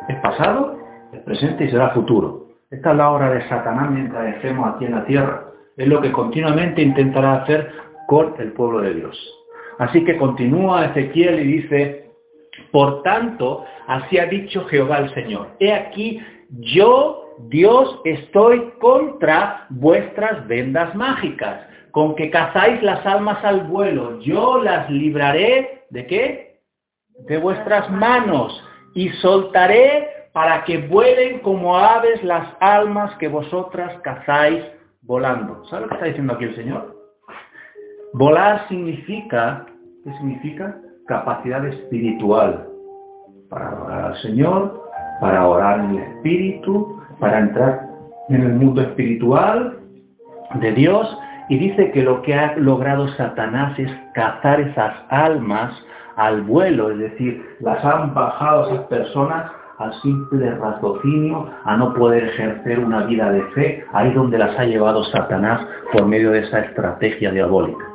[0.09, 2.47] Es pasado, es presente y será futuro.
[2.71, 5.45] Esta es la obra de Satanás mientras estemos aquí en la tierra.
[5.77, 7.71] Es lo que continuamente intentará hacer
[8.07, 9.17] con el pueblo de Dios.
[9.77, 12.11] Así que continúa Ezequiel y dice,
[12.71, 15.49] por tanto, así ha dicho Jehová el Señor.
[15.59, 23.61] He aquí, yo, Dios, estoy contra vuestras vendas mágicas, con que cazáis las almas al
[23.67, 24.19] vuelo.
[24.21, 26.59] Yo las libraré, ¿de qué?
[27.27, 28.61] De vuestras manos,
[28.93, 34.65] y soltaré para que vuelen como aves las almas que vosotras cazáis
[35.01, 35.63] volando.
[35.67, 36.93] ¿Sabe lo que está diciendo aquí el Señor?
[38.11, 39.65] Volar significa,
[40.03, 40.75] ¿qué significa?
[41.07, 42.67] Capacidad espiritual.
[43.49, 44.83] Para adorar al Señor,
[45.21, 47.87] para orar en el Espíritu, para entrar
[48.27, 49.79] en el mundo espiritual
[50.55, 51.17] de Dios.
[51.47, 55.71] Y dice que lo que ha logrado Satanás es cazar esas almas
[56.17, 62.25] al vuelo, es decir, las han bajado esas personas al simple raciocinio, a no poder
[62.25, 66.59] ejercer una vida de fe, ahí donde las ha llevado Satanás por medio de esa
[66.59, 67.85] estrategia diabólica.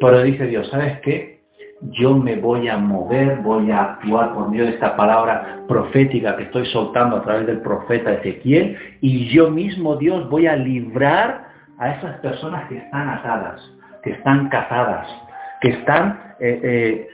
[0.00, 1.40] Pero dice Dios, ¿sabes qué?
[1.82, 6.44] Yo me voy a mover, voy a actuar por medio de esta palabra profética que
[6.44, 11.92] estoy soltando a través del profeta Ezequiel y yo mismo, Dios, voy a librar a
[11.92, 13.62] esas personas que están atadas,
[14.02, 15.06] que están cazadas,
[15.62, 17.08] que están eh, eh,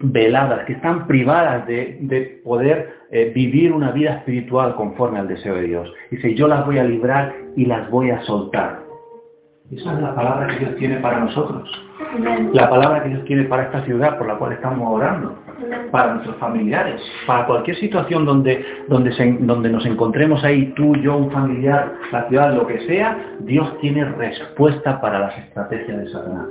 [0.00, 5.62] veladas, que están privadas de, poder eh, vivir una vida espiritual conforme al deseo de
[5.62, 5.92] Dios.
[6.10, 8.80] Dice, yo las voy a librar y las voy a soltar.
[9.70, 11.70] Esa es la palabra que Dios tiene para nosotros.
[12.54, 15.36] La palabra que Dios tiene para esta ciudad por la cual estamos orando.
[15.90, 17.02] Para nuestros familiares.
[17.26, 22.54] Para cualquier situación donde, donde, donde nos encontremos ahí, tú, yo, un familiar, la ciudad,
[22.54, 26.46] lo que sea, Dios tiene respuesta para las estrategias de Satanás.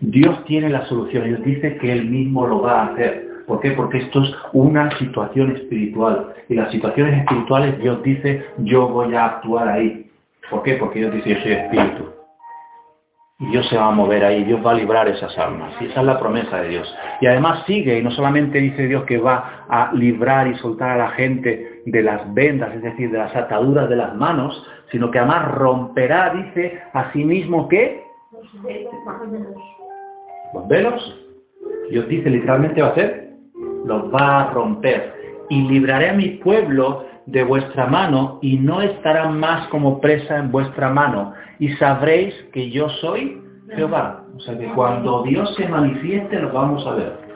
[0.00, 3.28] Dios tiene la solución, Dios dice que Él mismo lo va a hacer.
[3.46, 3.72] ¿Por qué?
[3.72, 6.34] Porque esto es una situación espiritual.
[6.48, 10.10] Y las situaciones espirituales Dios dice, yo voy a actuar ahí.
[10.50, 10.74] ¿Por qué?
[10.74, 12.04] Porque Dios dice, yo soy espíritu.
[13.40, 15.72] Y Dios se va a mover ahí, Dios va a librar esas almas.
[15.80, 16.94] Y esa es la promesa de Dios.
[17.20, 20.96] Y además sigue, y no solamente dice Dios que va a librar y soltar a
[20.96, 25.20] la gente de las vendas, es decir, de las ataduras de las manos, sino que
[25.20, 28.02] además romperá, dice, a sí mismo que
[30.54, 31.26] los velos,
[31.90, 33.30] Dios dice literalmente va a hacer,
[33.84, 35.14] los va a romper.
[35.48, 40.50] Y libraré a mi pueblo de vuestra mano y no estará más como presa en
[40.50, 41.32] vuestra mano.
[41.58, 43.42] Y sabréis que yo soy
[43.74, 44.24] Jehová.
[44.36, 47.28] O sea que cuando Dios se manifieste lo vamos a ver.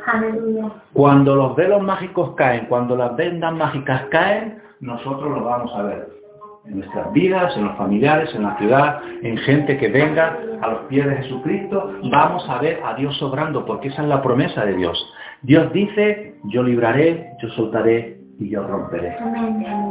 [0.92, 6.21] Cuando los velos mágicos caen, cuando las vendas mágicas caen, nosotros lo vamos a ver
[6.64, 10.81] en nuestras vidas, en los familiares, en la ciudad, en gente que venga a los
[10.83, 14.77] pies de Jesucristo, vamos a ver a Dios sobrando, porque esa es la promesa de
[14.77, 15.12] Dios.
[15.42, 19.16] Dios dice, yo libraré, yo soltaré y yo romperé.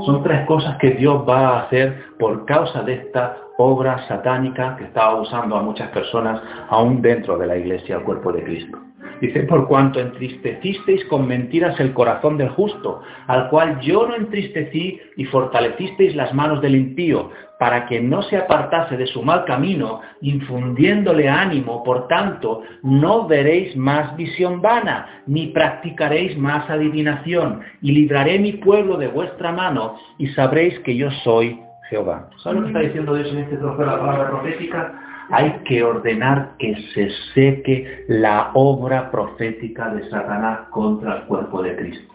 [0.05, 4.85] Son tres cosas que Dios va a hacer por causa de esta obra satánica que
[4.85, 8.77] estaba usando a muchas personas aún dentro de la iglesia, el cuerpo de Cristo.
[9.21, 14.99] Dice, por cuanto entristecisteis con mentiras el corazón del justo, al cual yo no entristecí
[15.15, 17.29] y fortalecisteis las manos del impío,
[17.61, 23.77] para que no se apartase de su mal camino, infundiéndole ánimo, por tanto, no veréis
[23.77, 30.25] más visión vana, ni practicaréis más adivinación, y libraré mi pueblo de vuestra mano, y
[30.29, 32.31] sabréis que yo soy Jehová.
[32.41, 34.99] ¿Sabes lo que está diciendo Dios en este trozo de la palabra profética?
[35.29, 41.75] Hay que ordenar que se seque la obra profética de Satanás contra el cuerpo de
[41.75, 42.10] Cristo.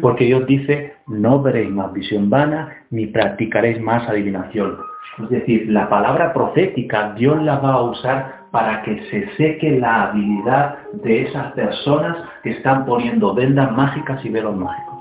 [0.00, 4.76] Porque Dios dice, no veréis más visión vana, ni practicaréis más adivinación.
[5.22, 10.04] Es decir, la palabra profética Dios la va a usar para que se seque la
[10.04, 14.98] habilidad de esas personas que están poniendo vendas mágicas y velos mágicos.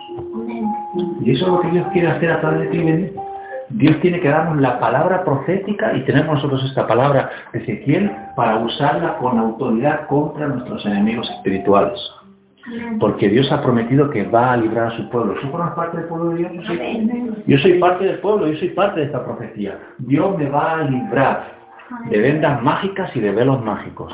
[1.22, 3.12] Y eso es lo que Dios quiere hacer a través de ti,
[3.74, 8.58] Dios tiene que darnos la palabra profética y tenemos nosotros esta palabra de Ezequiel para
[8.58, 11.98] usarla con autoridad contra nuestros enemigos espirituales.
[13.00, 15.36] Porque Dios ha prometido que va a librar a su pueblo.
[15.42, 16.52] ¿Tú formas parte del pueblo de Dios?
[17.48, 19.80] Yo soy, parte del pueblo, yo soy parte de esta profecía.
[20.00, 21.62] Dios me va a librar
[22.10, 24.14] de vendas mágicas y de velos mágicos.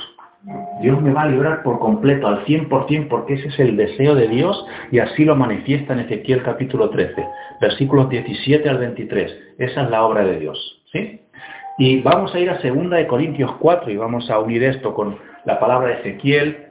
[0.82, 4.28] Dios me va a librar por completo, al 100%, porque ese es el deseo de
[4.28, 7.28] Dios y así lo manifiesta en Ezequiel capítulo 13,
[7.60, 9.38] versículos 17 al 23.
[9.58, 10.82] Esa es la obra de Dios.
[10.92, 11.22] ¿sí?
[11.78, 15.18] Y vamos a ir a 2 de Corintios 4 y vamos a unir esto con
[15.46, 16.67] la palabra de Ezequiel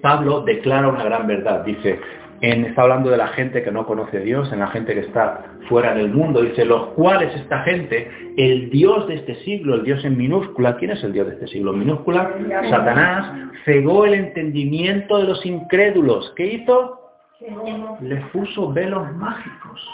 [0.00, 1.64] Pablo declara una gran verdad.
[1.64, 1.98] Dice,
[2.40, 5.44] está hablando de la gente que no conoce a Dios, en la gente que está
[5.68, 6.42] fuera del mundo.
[6.42, 10.92] Dice, los cuales esta gente, el Dios de este siglo, el Dios en minúscula, ¿quién
[10.92, 11.72] es el Dios de este siglo?
[11.72, 12.30] En minúscula,
[12.70, 16.32] Satanás, cegó el entendimiento de los incrédulos.
[16.36, 17.00] ¿Qué hizo?
[18.00, 19.86] Les puso velos mágicos.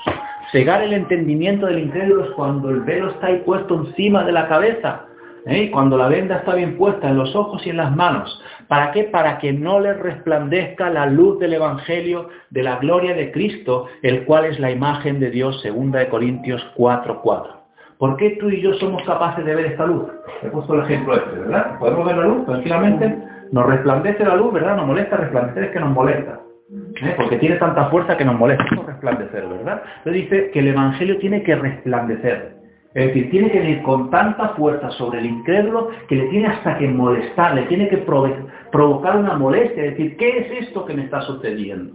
[0.52, 4.48] Cegar el entendimiento del incrédulo es cuando el velo está ahí puesto encima de la
[4.48, 5.06] cabeza.
[5.46, 5.70] ¿eh?
[5.70, 8.41] Cuando la venda está bien puesta en los ojos y en las manos.
[8.68, 9.04] ¿Para qué?
[9.04, 14.24] Para que no les resplandezca la luz del Evangelio de la gloria de Cristo, el
[14.24, 17.62] cual es la imagen de Dios, segunda de Corintios 4.4.
[17.98, 20.04] ¿Por qué tú y yo somos capaces de ver esta luz?
[20.42, 21.78] He puesto el ejemplo este, ¿verdad?
[21.78, 23.16] ¿Podemos ver la luz tranquilamente?
[23.52, 24.76] Nos resplandece la luz, ¿verdad?
[24.76, 26.40] Nos molesta, resplandecer es que nos molesta.
[27.02, 27.14] ¿eh?
[27.16, 29.82] Porque tiene tanta fuerza que nos molesta resplandecer, ¿verdad?
[29.98, 32.51] Entonces dice que el Evangelio tiene que resplandecer.
[32.94, 36.76] Es decir, tiene que venir con tanta fuerza sobre el incrédulo que le tiene hasta
[36.76, 41.04] que molestar, le tiene que provocar una molestia, es decir, ¿qué es esto que me
[41.04, 41.94] está sucediendo?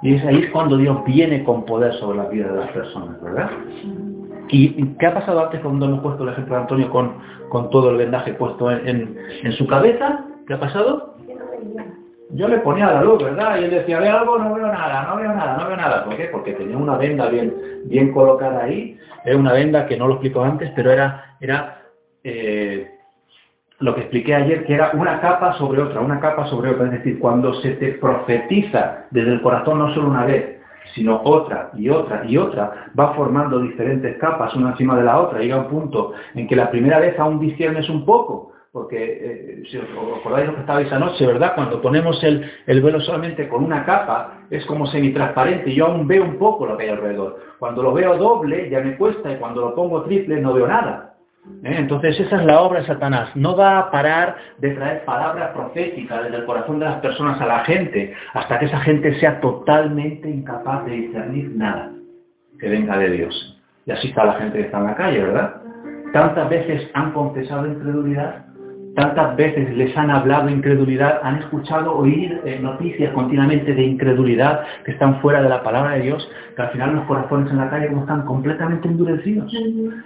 [0.00, 3.50] Y es ahí cuando Dios viene con poder sobre la vida de las personas, ¿verdad?
[4.50, 7.12] ¿Y qué ha pasado antes cuando hemos puesto el ejemplo de Antonio con,
[7.50, 10.24] con todo el vendaje puesto en, en su cabeza?
[10.46, 11.16] ¿Qué ha pasado?
[12.30, 13.58] Yo le ponía la luz, ¿verdad?
[13.58, 16.04] Y él decía, ve algo, no veo nada, no veo nada, no veo nada.
[16.04, 16.24] ¿Por qué?
[16.24, 17.54] Porque tenía una venda bien,
[17.84, 18.98] bien colocada ahí.
[19.24, 21.82] Era una venda que no lo explico antes, pero era, era
[22.24, 22.90] eh,
[23.78, 26.86] lo que expliqué ayer, que era una capa sobre otra, una capa sobre otra.
[26.86, 30.58] Es decir, cuando se te profetiza desde el corazón no solo una vez,
[30.94, 35.40] sino otra y otra y otra, va formando diferentes capas una encima de la otra.
[35.40, 39.78] Llega un punto en que la primera vez aún disciernes un poco, porque eh, si
[39.78, 39.84] os
[40.18, 41.54] acordáis lo que estabais anoche, ¿verdad?
[41.54, 46.36] Cuando ponemos el, velo solamente con una capa, es como semitransparente, yo aún veo un
[46.38, 47.40] poco lo que hay alrededor.
[47.58, 51.14] Cuando lo veo doble, ya me cuesta, y cuando lo pongo triple, no veo nada.
[51.64, 51.76] ¿eh?
[51.78, 53.30] Entonces esa es la obra de Satanás.
[53.34, 57.46] No va a parar de traer palabras proféticas desde el corazón de las personas a
[57.46, 61.92] la gente, hasta que esa gente sea totalmente incapaz de discernir nada
[62.60, 63.60] que venga de Dios.
[63.86, 65.62] Y así está la gente que está en la calle, ¿verdad?
[66.12, 68.47] Tantas veces han confesado incredulidad
[68.98, 74.90] tantas veces les han hablado incredulidad, han escuchado oír eh, noticias continuamente de incredulidad que
[74.90, 77.88] están fuera de la palabra de Dios, que al final los corazones en la calle
[77.88, 79.52] como están completamente endurecidos.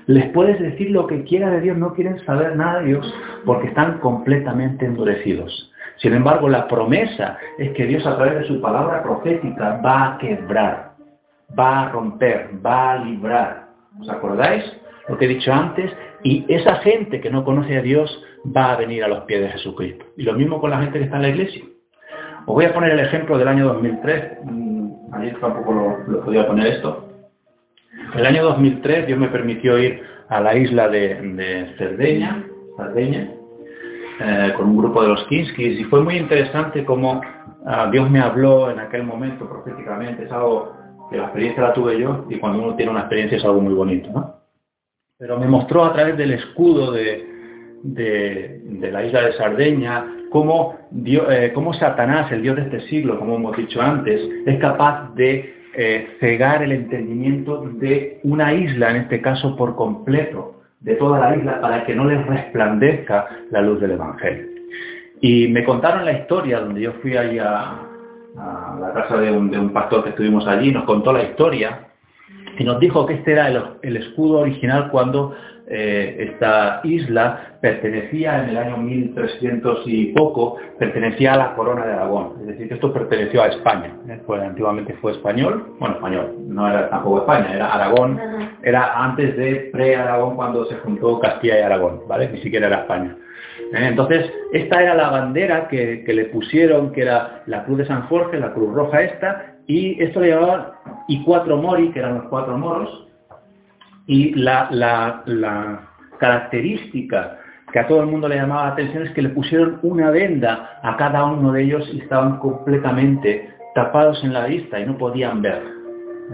[0.07, 3.15] Les puedes decir lo que quiera de Dios, no quieren saber nada de Dios
[3.47, 5.73] porque están completamente endurecidos.
[5.97, 10.19] Sin embargo, la promesa es que Dios a través de su palabra profética va a
[10.19, 10.93] quebrar,
[11.59, 13.69] va a romper, va a librar.
[13.99, 14.65] ¿Os acordáis?
[15.09, 15.91] Lo que he dicho antes,
[16.23, 19.49] y esa gente que no conoce a Dios va a venir a los pies de
[19.51, 20.05] Jesucristo.
[20.17, 21.65] Y lo mismo con la gente que está en la iglesia.
[22.47, 24.39] Os voy a poner el ejemplo del año 2003.
[24.45, 25.73] Mm, ayer tampoco
[26.07, 27.09] lo, podía poner esto.
[28.15, 32.45] El año 2003 Dios me permitió ir a la isla de, Cerdeña,
[32.77, 33.31] Cerdeña
[34.21, 37.21] eh, con un grupo de los Kinskis y fue muy interesante cómo
[37.67, 40.25] ah, Dios me habló en aquel momento proféticamente.
[40.25, 40.73] Es algo
[41.11, 43.75] que la experiencia la tuve yo y cuando uno tiene una experiencia es algo muy
[43.75, 44.11] bonito.
[44.11, 44.35] ¿no?
[45.19, 47.32] Pero me mostró a través del escudo de,
[47.83, 53.57] de, la isla de Sardeña, cómo, eh, Satanás, el Dios de este siglo, como hemos
[53.57, 59.57] dicho antes, es capaz de eh, cegar el entendimiento de una isla, en este caso
[59.57, 64.47] por completo, de toda la isla, para que no les resplandezca la luz del Evangelio.
[65.21, 67.77] Y me contaron la historia, donde yo fui allá
[68.37, 71.92] a, la casa de un, pastor que estuvimos allí, nos contó la historia
[72.59, 73.49] y nos dijo que este era
[73.83, 75.35] el, escudo original cuando
[75.67, 81.93] eh, esta isla pertenecía en el año 1300 y poco, pertenecía a la corona de
[81.93, 84.21] Aragón, es decir, que esto perteneció a España, ¿eh?
[84.45, 88.21] antiguamente fue español, bueno, español, no era tampoco España, era Aragón,
[88.63, 92.29] era antes de pre-Aragón cuando se juntó Castilla y Aragón, ¿vale?
[92.29, 93.17] Ni siquiera era España.
[93.73, 93.87] ¿Eh?
[93.87, 98.39] Entonces, esta era la bandera que, le pusieron, que era la Cruz de San Jorge,
[98.39, 100.67] la Cruz Roja esta, y esto le llamaban
[101.09, 103.09] y cuatro mori, que eran los cuatro moros,
[104.07, 105.89] y la, la,
[106.19, 107.39] característica
[107.73, 110.79] que a todo el mundo le llamaba la atención es que le pusieron una venda
[110.83, 115.43] a cada uno de ellos y estaban completamente tapados en la vista y no podían
[115.43, 115.63] ver.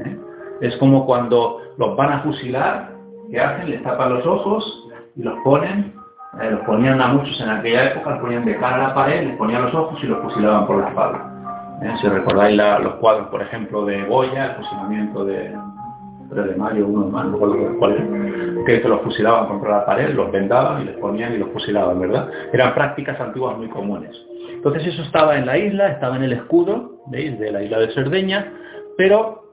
[0.05, 0.19] ¿eh?
[0.61, 2.91] Es como cuando los van a fusilar,
[3.31, 3.71] ¿qué hacen?
[3.71, 5.95] Les tapan los ojos y los ponen
[6.41, 9.27] eh, los ponían a muchos en aquella época, los ponían de cara a la pared,
[9.27, 11.28] les ponían los ojos y los fusilaban por la espalda.
[11.83, 15.55] Eh, si recordáis los cuadros, por ejemplo, de Goya, el fusilamiento de,
[16.31, 20.31] de Mario, uno más, no recuerdo cuál es, que los fusilaban contra la pared, los
[20.31, 22.29] vendaban y les ponían y los fusilaban, ¿verdad?
[22.53, 24.15] Eran prácticas antiguas muy comunes.
[24.51, 27.39] Entonces eso estaba en la isla, estaba en el escudo, ¿veis?
[27.39, 28.53] De la isla de Cerdeña,
[28.97, 29.45] pero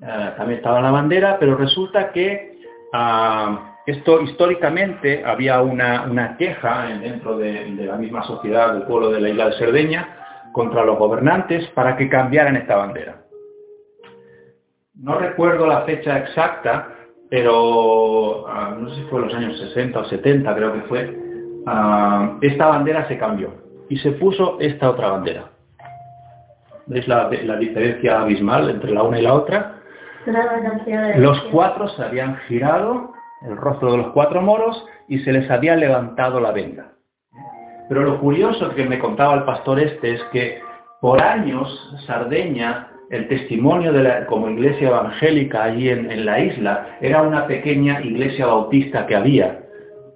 [0.00, 2.60] eh, también estaba en la bandera, pero resulta que
[2.92, 9.28] ah, esto históricamente había una, queja dentro de, la misma sociedad del pueblo de la
[9.28, 10.08] isla de Cerdeña
[10.56, 13.16] contra los gobernantes para que cambiaran esta bandera.
[14.94, 16.94] No recuerdo la fecha exacta,
[17.28, 21.14] pero ah, no sé si fue en los años 60 o 70 creo que fue,
[21.66, 23.52] ah, esta bandera se cambió
[23.90, 25.50] y se puso esta otra bandera.
[26.86, 29.80] ¿Veis la, la diferencia abismal entre la una y la otra?
[31.18, 35.76] Los cuatro se habían girado el rostro de los cuatro moros y se les había
[35.76, 36.95] levantado la venda.
[37.88, 40.60] Pero lo curioso que me contaba el pastor este es que
[41.00, 41.68] por años
[42.06, 48.00] Sardeña, el testimonio de la, como iglesia evangélica allí en, la isla, era una pequeña
[48.00, 49.60] iglesia bautista que había,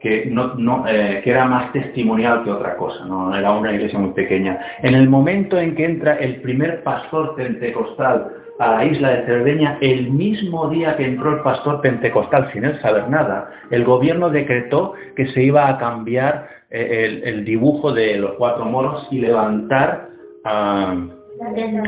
[0.01, 4.12] que, no, eh, que era más testimonial que otra cosa, no era una iglesia muy
[4.14, 4.59] pequeña.
[4.83, 9.79] En el momento en que entra el primer pastor pentecostal a la isla de Cerdeña
[9.81, 13.51] el mismo día que entró el pastor pentecostal sin él saber nada.
[13.71, 19.18] El gobierno decretó que se iba a cambiar el, dibujo de los cuatro moros y
[19.18, 20.11] levantar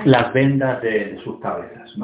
[0.05, 1.95] las vendas de, sus cabezas.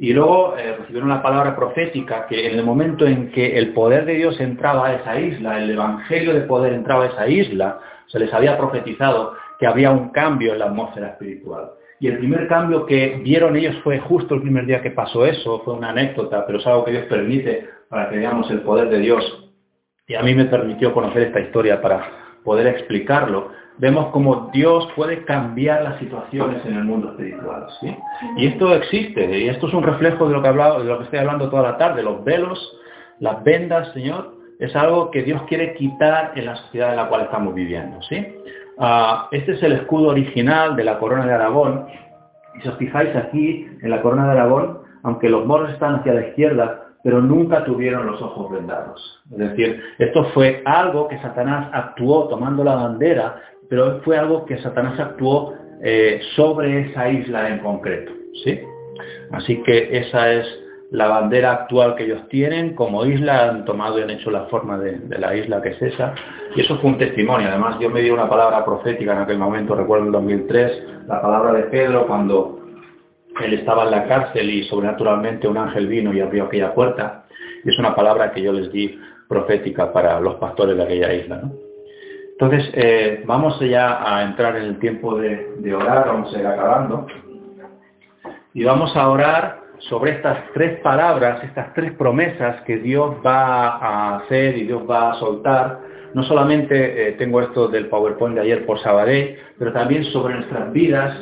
[0.00, 4.04] Y luego eh, recibieron la palabra profética que en el momento en que el poder
[4.04, 8.18] de Dios entraba a esa isla, el evangelio de poder entraba a esa isla, se
[8.18, 11.70] les había profetizado que había un cambio en la atmósfera espiritual.
[12.00, 15.60] Y el primer cambio que vieron ellos fue justo el primer día que pasó eso,
[15.64, 18.98] fue una anécdota, pero es algo que Dios permite para que veamos el poder de
[18.98, 19.41] Dios.
[20.06, 22.02] Y a mí me permitió conocer esta historia para
[22.44, 23.50] poder explicarlo.
[23.78, 27.66] Vemos cómo Dios puede cambiar las situaciones en el mundo espiritual.
[27.80, 27.96] ¿sí?
[28.36, 31.04] Y esto existe, y esto es un reflejo de lo que, hablado, de lo que
[31.04, 32.78] estoy hablando toda la tarde, los velos,
[33.20, 37.22] las vendas, Señor, es algo que Dios quiere quitar en la sociedad en la cual
[37.22, 38.02] estamos viviendo.
[38.02, 38.36] ¿sí?
[38.78, 41.86] Ah, este es el escudo original de la corona de Aragón.
[42.56, 46.14] Y si os fijáis aquí, en la corona de Aragón, aunque los moros están hacia
[46.14, 49.22] la izquierda, pero nunca tuvieron los ojos vendados.
[49.32, 53.36] Es decir, esto fue algo que Satanás actuó tomando la bandera,
[53.68, 58.12] pero fue algo que Satanás actuó eh, sobre esa isla en concreto.
[58.44, 58.60] ¿sí?
[59.32, 60.46] Así que esa es
[60.92, 64.78] la bandera actual que ellos tienen, como isla han tomado y han hecho la forma
[64.78, 66.14] de, la isla que es esa,
[66.54, 67.48] y eso fue un testimonio.
[67.48, 71.54] Además, yo me di una palabra profética en aquel momento, recuerdo en 2003, la palabra
[71.54, 72.61] de Pedro cuando
[73.40, 77.24] él estaba en la cárcel y sobrenaturalmente un ángel vino y abrió aquella puerta,
[77.64, 81.42] y es una palabra que yo les di profética para los pastores de aquella isla.
[82.32, 86.46] Entonces, eh, vamos ya a entrar en el tiempo de, de orar, vamos a ir
[86.46, 87.06] acabando,
[88.54, 94.16] y vamos a orar sobre estas tres palabras, estas tres promesas que Dios va a
[94.18, 95.80] hacer y Dios va a soltar.
[96.14, 100.72] No solamente eh, tengo esto del PowerPoint de ayer por Sabadell, pero también sobre nuestras
[100.72, 101.16] vidas,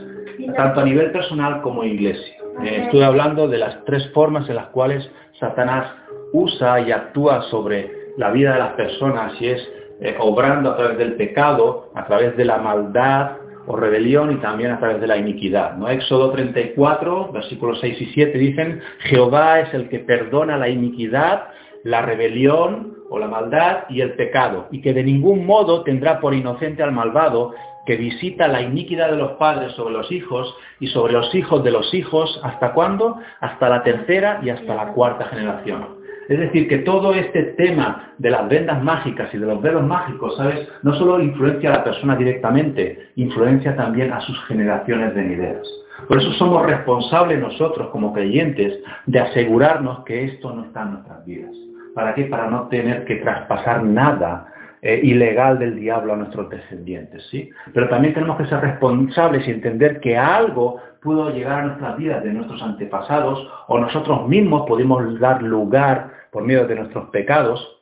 [0.57, 2.37] tanto a nivel personal como iglesia.
[2.63, 5.93] Eh, estoy hablando de las tres formas en las cuales Satanás
[6.33, 9.69] usa y actúa sobre la vida de las personas y es
[10.01, 13.33] eh, obrando a través del pecado, a través de la maldad,
[13.67, 15.77] o rebelión y también a través de la iniquidad.
[15.77, 15.89] ¿no?
[15.89, 21.49] Éxodo 34, versículos 6 y 7 dicen, Jehová es el que perdona la iniquidad,
[21.85, 26.35] la rebelión o la maldad y el pecado, y que de ningún modo tendrá por
[26.35, 27.53] inocente al malvado
[27.87, 31.71] que visita la iniquidad de los padres sobre los hijos y sobre los hijos de
[31.71, 33.19] los hijos, ¿hasta cuándo?
[33.41, 36.01] Hasta la tercera y hasta la cuarta generación.
[36.29, 40.37] Es decir, que todo este tema de las vendas mágicas y de los velos mágicos,
[40.37, 40.69] ¿sabes?
[40.83, 45.67] No solo influencia a la persona directamente, influencia también a sus generaciones venideras.
[46.07, 51.27] Por eso somos responsables nosotros como creyentes de asegurarnos que esto no está en nuestras
[51.27, 51.51] vidas.
[51.95, 52.27] ¿Para qué?
[52.27, 54.47] Para no tener que traspasar nada
[54.83, 57.51] eh, ilegal del diablo a nuestros descendientes, ¿sí?
[57.75, 62.23] Pero también tenemos que ser responsables y entender que algo pudo llegar a nuestras vidas
[62.25, 67.81] de nuestros antepasados o nosotros mismos pudimos dar lugar por medio de nuestros pecados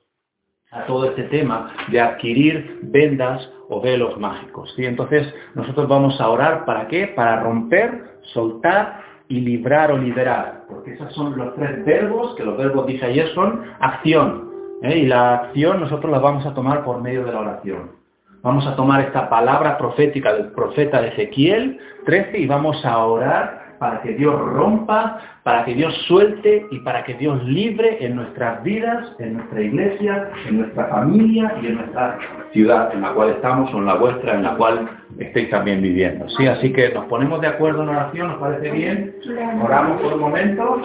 [0.71, 4.73] a todo este tema de adquirir vendas o velos mágicos.
[4.77, 4.85] ¿sí?
[4.85, 7.09] Entonces nosotros vamos a orar para qué?
[7.09, 10.65] Para romper, soltar y librar o liberar.
[10.69, 14.48] Porque esos son los tres verbos, que los verbos dije ayer son acción.
[14.83, 14.99] ¿Eh?
[14.99, 17.99] Y la acción nosotros la vamos a tomar por medio de la oración.
[18.43, 23.69] Vamos a tomar esta palabra profética del profeta de Ezequiel 13 y vamos a orar
[23.79, 28.63] para que Dios rompa, para que Dios suelte y para que Dios libre en nuestras
[28.63, 32.19] vidas, en nuestra iglesia, en nuestra familia y en nuestra
[32.53, 36.29] ciudad en la cual estamos o en la vuestra en la cual estéis también viviendo.
[36.31, 36.47] ¿sí?
[36.47, 39.17] Así que nos ponemos de acuerdo en oración, ¿nos parece bien?
[39.63, 40.83] Oramos por un momento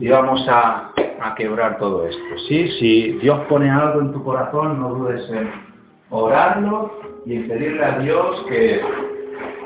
[0.00, 2.22] y vamos a, a quebrar todo esto.
[2.48, 2.68] ¿sí?
[2.78, 5.50] Si Dios pone algo en tu corazón, no dudes en
[6.10, 6.92] orarlo
[7.26, 8.80] y pedirle a Dios que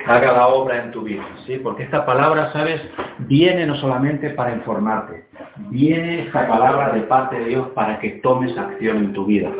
[0.07, 1.59] haga la obra en tu vida, ¿sí?
[1.63, 2.81] Porque esta palabra, ¿sabes?
[3.19, 5.25] Viene no solamente para informarte,
[5.71, 9.51] viene esta palabra de parte de Dios para que tomes acción en tu vida,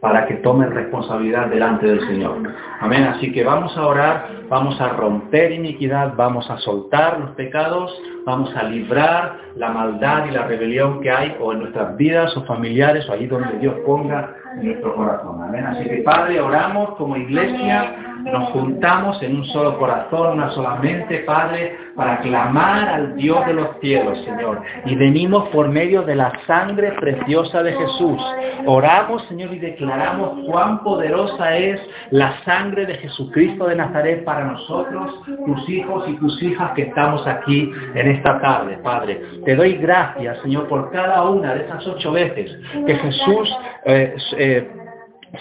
[0.00, 2.36] para que tomes responsabilidad delante del Señor.
[2.80, 3.04] Amén.
[3.04, 7.96] Así que vamos a orar, vamos a romper iniquidad, vamos a soltar los pecados,
[8.26, 12.44] vamos a librar la maldad y la rebelión que hay o en nuestras vidas o
[12.44, 15.42] familiares o allí donde Dios ponga en nuestro corazón.
[15.42, 15.64] Amén.
[15.64, 17.94] Así que Padre, oramos como iglesia
[18.24, 23.54] nos juntamos en un solo corazón, una sola mente, Padre, para clamar al Dios de
[23.54, 24.62] los cielos, Señor.
[24.86, 28.20] Y venimos por medio de la sangre preciosa de Jesús.
[28.66, 35.20] Oramos, Señor, y declaramos cuán poderosa es la sangre de Jesucristo de Nazaret para nosotros,
[35.46, 39.20] tus hijos y tus hijas que estamos aquí en esta tarde, Padre.
[39.44, 44.83] Te doy gracias, Señor, por cada una de esas ocho veces que Jesús eh, eh,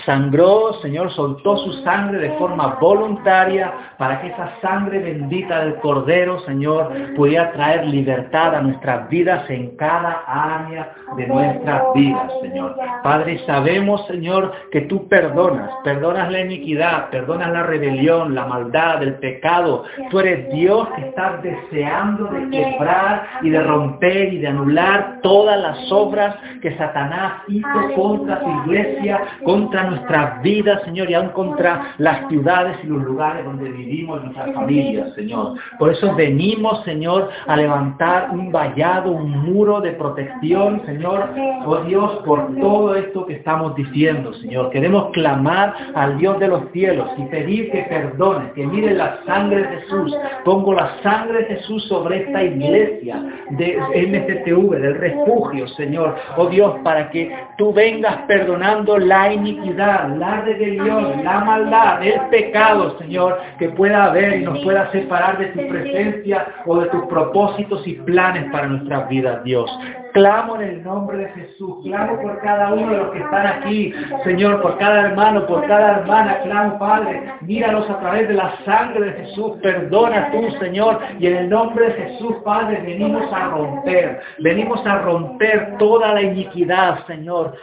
[0.05, 6.39] sangró, Señor, soltó su sangre de forma voluntaria para que esa sangre bendita del Cordero,
[6.41, 12.75] Señor, pudiera traer libertad a nuestras vidas en cada área de nuestras vidas, Señor.
[13.03, 19.15] Padre, sabemos, Señor, que tú perdonas, perdonas la iniquidad, perdonas la rebelión, la maldad, el
[19.15, 19.83] pecado.
[20.09, 25.59] Tú eres Dios que estás deseando de quebrar y de romper y de anular todas
[25.59, 31.93] las obras que Satanás hizo contra su iglesia, contra nuestras vidas, Señor, y aún contra
[31.97, 35.53] las ciudades y los lugares donde vivimos, nuestras familias, Señor.
[35.79, 41.29] Por eso venimos, Señor, a levantar un vallado, un muro de protección, Señor,
[41.65, 44.69] oh Dios, por todo esto que estamos diciendo, Señor.
[44.69, 49.63] Queremos clamar al Dios de los cielos y pedir que perdone, que mire la sangre
[49.63, 50.15] de Jesús.
[50.43, 53.21] Pongo la sangre de Jesús sobre esta iglesia
[53.51, 56.15] de MCTV, del refugio, Señor.
[56.37, 62.97] Oh Dios, para que tú vengas perdonando la iniquidad la rebelión, la maldad, el pecado,
[62.99, 67.85] Señor, que pueda haber y nos pueda separar de tu presencia o de tus propósitos
[67.87, 69.69] y planes para nuestras vidas, Dios.
[70.13, 73.93] Clamo en el nombre de Jesús, clamo por cada uno de los que están aquí,
[74.23, 79.05] Señor, por cada hermano, por cada hermana, clamo, Padre, míralos a través de la sangre
[79.05, 84.21] de Jesús, perdona tú, Señor, y en el nombre de Jesús, Padre, venimos a romper,
[84.37, 87.55] venimos a romper toda la iniquidad, Señor.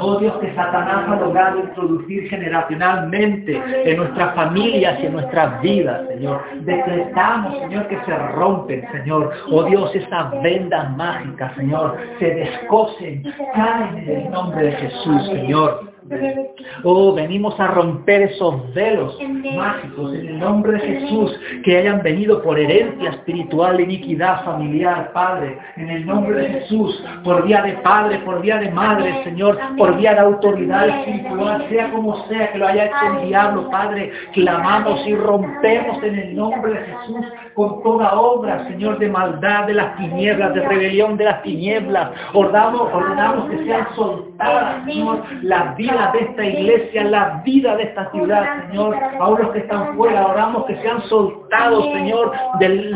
[0.00, 6.06] Oh Dios, que Satanás ha logrado introducir generacionalmente en nuestras familias y en nuestras vidas,
[6.08, 6.42] Señor.
[6.62, 9.30] Decretamos, Señor, que se rompen, Señor.
[9.52, 13.22] Oh Dios, esas vendas mágicas, Señor, se descosen,
[13.54, 15.90] caen en el nombre de Jesús, Señor.
[16.82, 19.16] Oh, venimos a romper esos velos
[19.54, 25.58] mágicos en el nombre de Jesús que hayan venido por herencia espiritual, iniquidad familiar, Padre,
[25.76, 29.96] en el nombre de Jesús, por vía de Padre, por vía de Madre, Señor, por
[29.98, 35.06] vía de autoridad espiritual, sea como sea que lo haya hecho el diablo, Padre, clamamos
[35.06, 37.26] y rompemos en el nombre de Jesús
[37.60, 42.10] con toda obra, Señor, de maldad de las tinieblas, de rebelión de las tinieblas.
[42.32, 48.10] Ordenamos, ordenamos que sean soltadas, Señor, las vidas de esta iglesia, la vida de esta
[48.12, 48.96] ciudad, Señor.
[49.20, 52.94] Ahora los que están fuera, oramos que sean soltados, Señor, del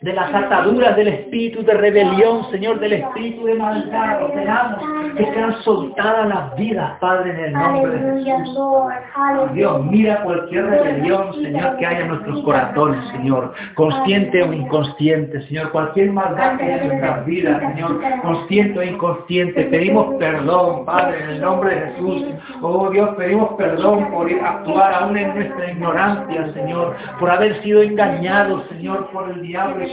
[0.00, 4.22] de las ataduras del espíritu de rebelión, Señor, del espíritu de maldad.
[4.22, 4.82] Ordenamos
[5.14, 9.52] que sean soltadas las vidas, Padre, en el nombre de Jesús.
[9.52, 15.70] Dios, mira cualquier rebelión, Señor, que haya en nuestros corazones, Señor, consciente o inconsciente, Señor,
[15.70, 19.64] cualquier maldad que haya en nuestras vidas, Señor, consciente o inconsciente.
[19.64, 22.24] Pedimos perdón, Padre, en el nombre de Jesús.
[22.62, 28.66] Oh Dios, pedimos perdón por actuar aún en nuestra ignorancia, Señor, por haber sido engañados,
[28.70, 29.89] Señor, por el diablo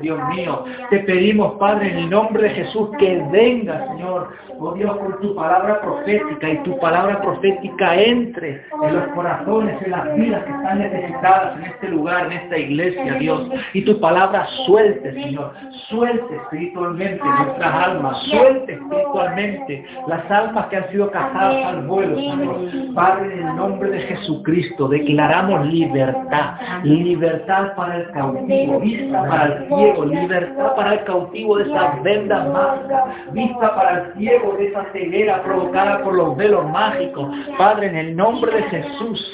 [0.00, 0.64] Dios mío.
[0.90, 5.34] Te pedimos, Padre, en el nombre de Jesús, que venga, Señor, oh Dios, con tu
[5.34, 10.78] palabra profética y tu palabra profética entre en los corazones, en las vidas que están
[10.78, 13.48] necesitadas en este lugar, en esta iglesia, Dios.
[13.72, 15.52] Y tu palabra suelte, Señor,
[15.88, 22.94] suelte espiritualmente nuestras almas, suelte espiritualmente las almas que han sido cazadas al vuelo, Señor.
[22.94, 28.80] Padre, en el nombre de Jesucristo, declaramos libertad, libertad para el cautivo,
[29.12, 34.54] para el ciego, libertad para el cautivo de esas vendas mágicas, vista para el ciego
[34.56, 37.28] de esa ceguera provocada por los velos mágicos.
[37.58, 39.32] Padre, en el nombre de Jesús,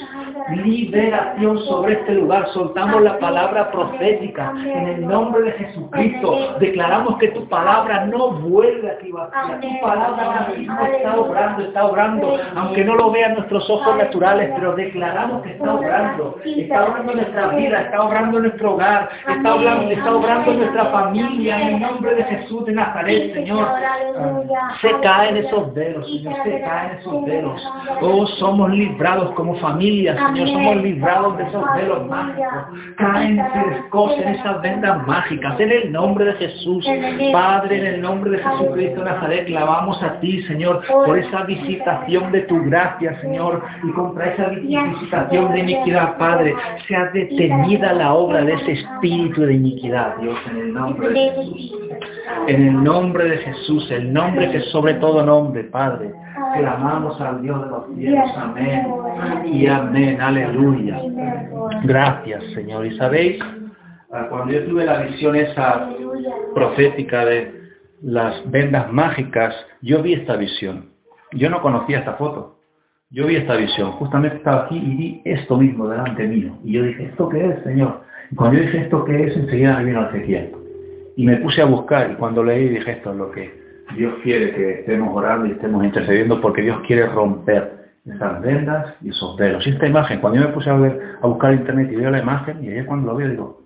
[0.55, 2.47] liberación sobre este lugar.
[2.49, 6.57] Soltamos la palabra profética en el nombre de Jesucristo.
[6.59, 9.59] Declaramos que tu palabra no vuelve aquí vacía.
[9.61, 15.41] Tu palabra está obrando, está obrando, aunque no lo vean nuestros ojos naturales, pero declaramos
[15.43, 16.35] que está obrando.
[16.45, 22.15] Está obrando nuestra vida, está obrando nuestro hogar, está obrando, nuestra familia en el nombre
[22.15, 23.67] de Jesús de Nazaret, Señor.
[24.81, 27.61] Se caen esos velos, Señor, se caen esos velos.
[28.01, 32.47] Oh, somos librados como familia, Señor, somos librados de esos velos mágicos.
[32.97, 36.85] Caen, se descosen esas vendas mágicas en el nombre de Jesús.
[37.31, 42.31] Padre, en el nombre de Jesucristo de Nazaret, clavamos a ti, Señor, por esa visitación
[42.31, 46.55] de tu gracia, Señor, y contra esa visitación de iniquidad, Padre,
[46.87, 51.75] sea detenida la obra de ese espíritu de iniquidad, Dios, en el nombre de Jesús.
[52.47, 56.11] En el nombre de Jesús, el nombre que es sobre todo nombre, Padre
[56.57, 58.29] clamamos al Dios de los cielos.
[58.37, 58.87] Amén.
[59.45, 60.21] Y amén.
[60.21, 60.99] Aleluya.
[61.83, 62.85] Gracias, Señor.
[62.85, 63.39] Y sabéis,
[64.11, 65.89] ah, cuando yo tuve la visión esa
[66.53, 67.59] profética de
[68.01, 70.89] las vendas mágicas, yo vi esta visión.
[71.33, 72.59] Yo no conocía esta foto.
[73.11, 73.91] Yo vi esta visión.
[73.93, 76.57] Justamente estaba aquí y vi esto mismo delante mío.
[76.63, 78.01] Y yo dije, ¿esto qué es, Señor?
[78.31, 80.51] Y cuando yo dije esto qué es, enseguida me vino Ezequiel.
[81.15, 83.58] Y me puse a buscar y cuando leí dije, esto es lo que
[83.95, 89.09] Dios quiere que estemos orando y estemos intercediendo porque Dios quiere romper esas vendas y
[89.09, 89.65] esos velos.
[89.65, 92.19] Y esta imagen, cuando yo me puse a, ver, a buscar internet y veo la
[92.19, 93.59] imagen, y ayer cuando lo veo digo,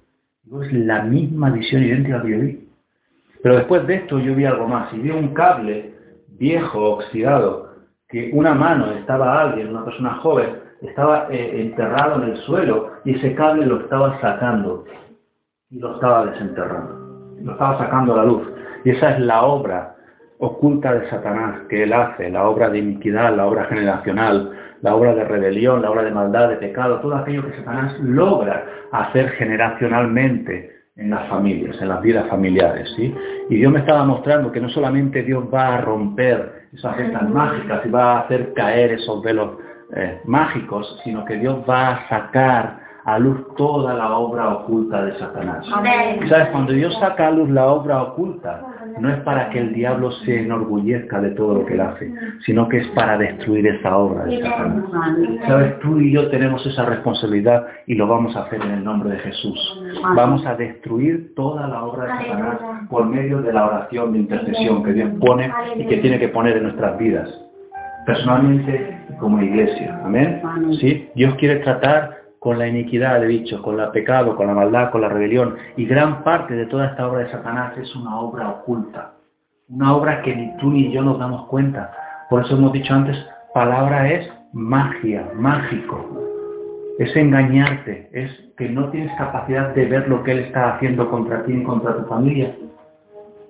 [0.63, 2.67] es la misma visión idéntica que yo vi.
[3.41, 5.93] Pero después de esto yo vi algo más, y vi un cable
[6.27, 7.73] viejo, oxidado,
[8.07, 13.15] que una mano estaba alguien, una persona joven, estaba eh, enterrado en el suelo y
[13.15, 14.85] ese cable lo estaba sacando
[15.69, 18.47] y lo estaba desenterrando, lo estaba sacando a la luz.
[18.83, 19.92] Y esa es la obra
[20.43, 25.15] oculta de Satanás que él hace, la obra de iniquidad, la obra generacional, la obra
[25.15, 30.71] de rebelión, la obra de maldad, de pecado, todo aquello que Satanás logra hacer generacionalmente
[30.95, 32.91] en las familias, en las vidas familiares.
[32.95, 33.15] ¿sí?
[33.49, 37.85] Y Dios me estaba mostrando que no solamente Dios va a romper esas ventas mágicas
[37.85, 39.57] y va a hacer caer esos velos
[39.95, 45.17] eh, mágicos, sino que Dios va a sacar a luz toda la obra oculta de
[45.19, 45.65] Satanás.
[46.29, 46.49] ¿Sabes?
[46.51, 48.61] Cuando Dios saca a luz la obra oculta,
[48.99, 52.11] no es para que el diablo se enorgullezca de todo lo que él hace,
[52.45, 54.83] sino que es para destruir esa obra de Satanás.
[55.47, 55.79] ¿Sabes?
[55.79, 59.19] Tú y yo tenemos esa responsabilidad y lo vamos a hacer en el nombre de
[59.19, 59.81] Jesús.
[60.15, 64.83] Vamos a destruir toda la obra de Satanás por medio de la oración de intercesión
[64.83, 67.29] que Dios pone y que tiene que poner en nuestras vidas,
[68.05, 69.99] personalmente como iglesia.
[70.03, 70.41] Amén.
[70.79, 71.09] ¿Sí?
[71.15, 74.99] Dios quiere tratar con la iniquidad, he dicho, con el pecado, con la maldad, con
[74.99, 75.55] la rebelión.
[75.77, 79.13] Y gran parte de toda esta obra de Satanás es una obra oculta.
[79.69, 81.93] Una obra que ni tú ni yo nos damos cuenta.
[82.29, 83.15] Por eso hemos dicho antes,
[83.53, 86.05] palabra es magia, mágico.
[86.99, 91.45] Es engañarte, es que no tienes capacidad de ver lo que Él está haciendo contra
[91.45, 92.53] ti y contra tu familia.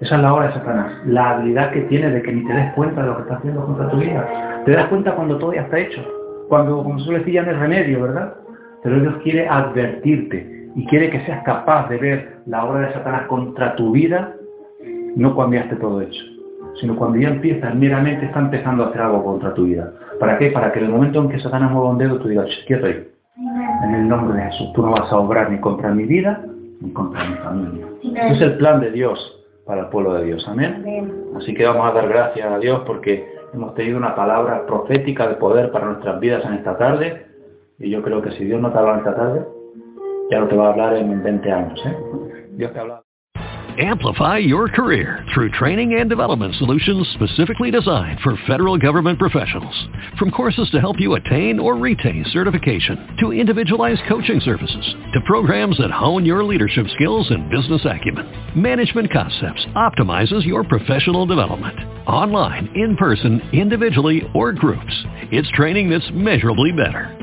[0.02, 0.94] Esa es la obra de Satanás.
[1.08, 3.66] La habilidad que tiene de que ni te des cuenta de lo que está haciendo
[3.66, 4.62] contra tu vida.
[4.66, 6.02] Te das cuenta cuando todo ya está hecho.
[6.48, 8.36] Cuando, como suele decir, ya no es remedio, ¿verdad?
[8.84, 13.27] Pero Dios quiere advertirte y quiere que seas capaz de ver la obra de Satanás
[13.27, 14.34] contra tu vida,
[15.15, 16.23] no cuando ya esté todo hecho,
[16.81, 19.93] sino cuando ya empiezas, meramente está empezando a hacer algo contra tu vida.
[20.19, 20.51] ¿Para qué?
[20.51, 23.07] Para que en el momento en que Satanás mueva un dedo, tú digas, quieto ahí.
[23.84, 26.43] En el nombre de Jesús, tú no vas a obrar ni contra mi vida,
[26.81, 27.86] ni contra mi familia.
[28.03, 30.45] Ese es el plan de Dios para el pueblo de Dios.
[30.47, 31.13] Amén.
[31.38, 35.36] Así que vamos a dar gracias a Dios porque hemos tenido una palabra profética de
[35.36, 37.32] poder para nuestras vidas en esta tarde
[37.80, 39.45] y yo creo que si Dios no te habla esta tarde,
[40.32, 41.86] ya no te va a hablar en 20 años.
[41.86, 42.47] ¿eh?
[42.51, 43.03] Dios te habla.
[43.80, 49.74] Amplify your career through training and development solutions specifically designed for federal government professionals.
[50.19, 55.80] From courses to help you attain or retain certification, to individualized coaching services, to programs
[55.80, 61.80] that hone your leadership skills and business acumen, Management Concepts optimizes your professional development.
[62.07, 64.93] Online, in person, individually, or groups,
[65.32, 67.22] it's training that's measurably better.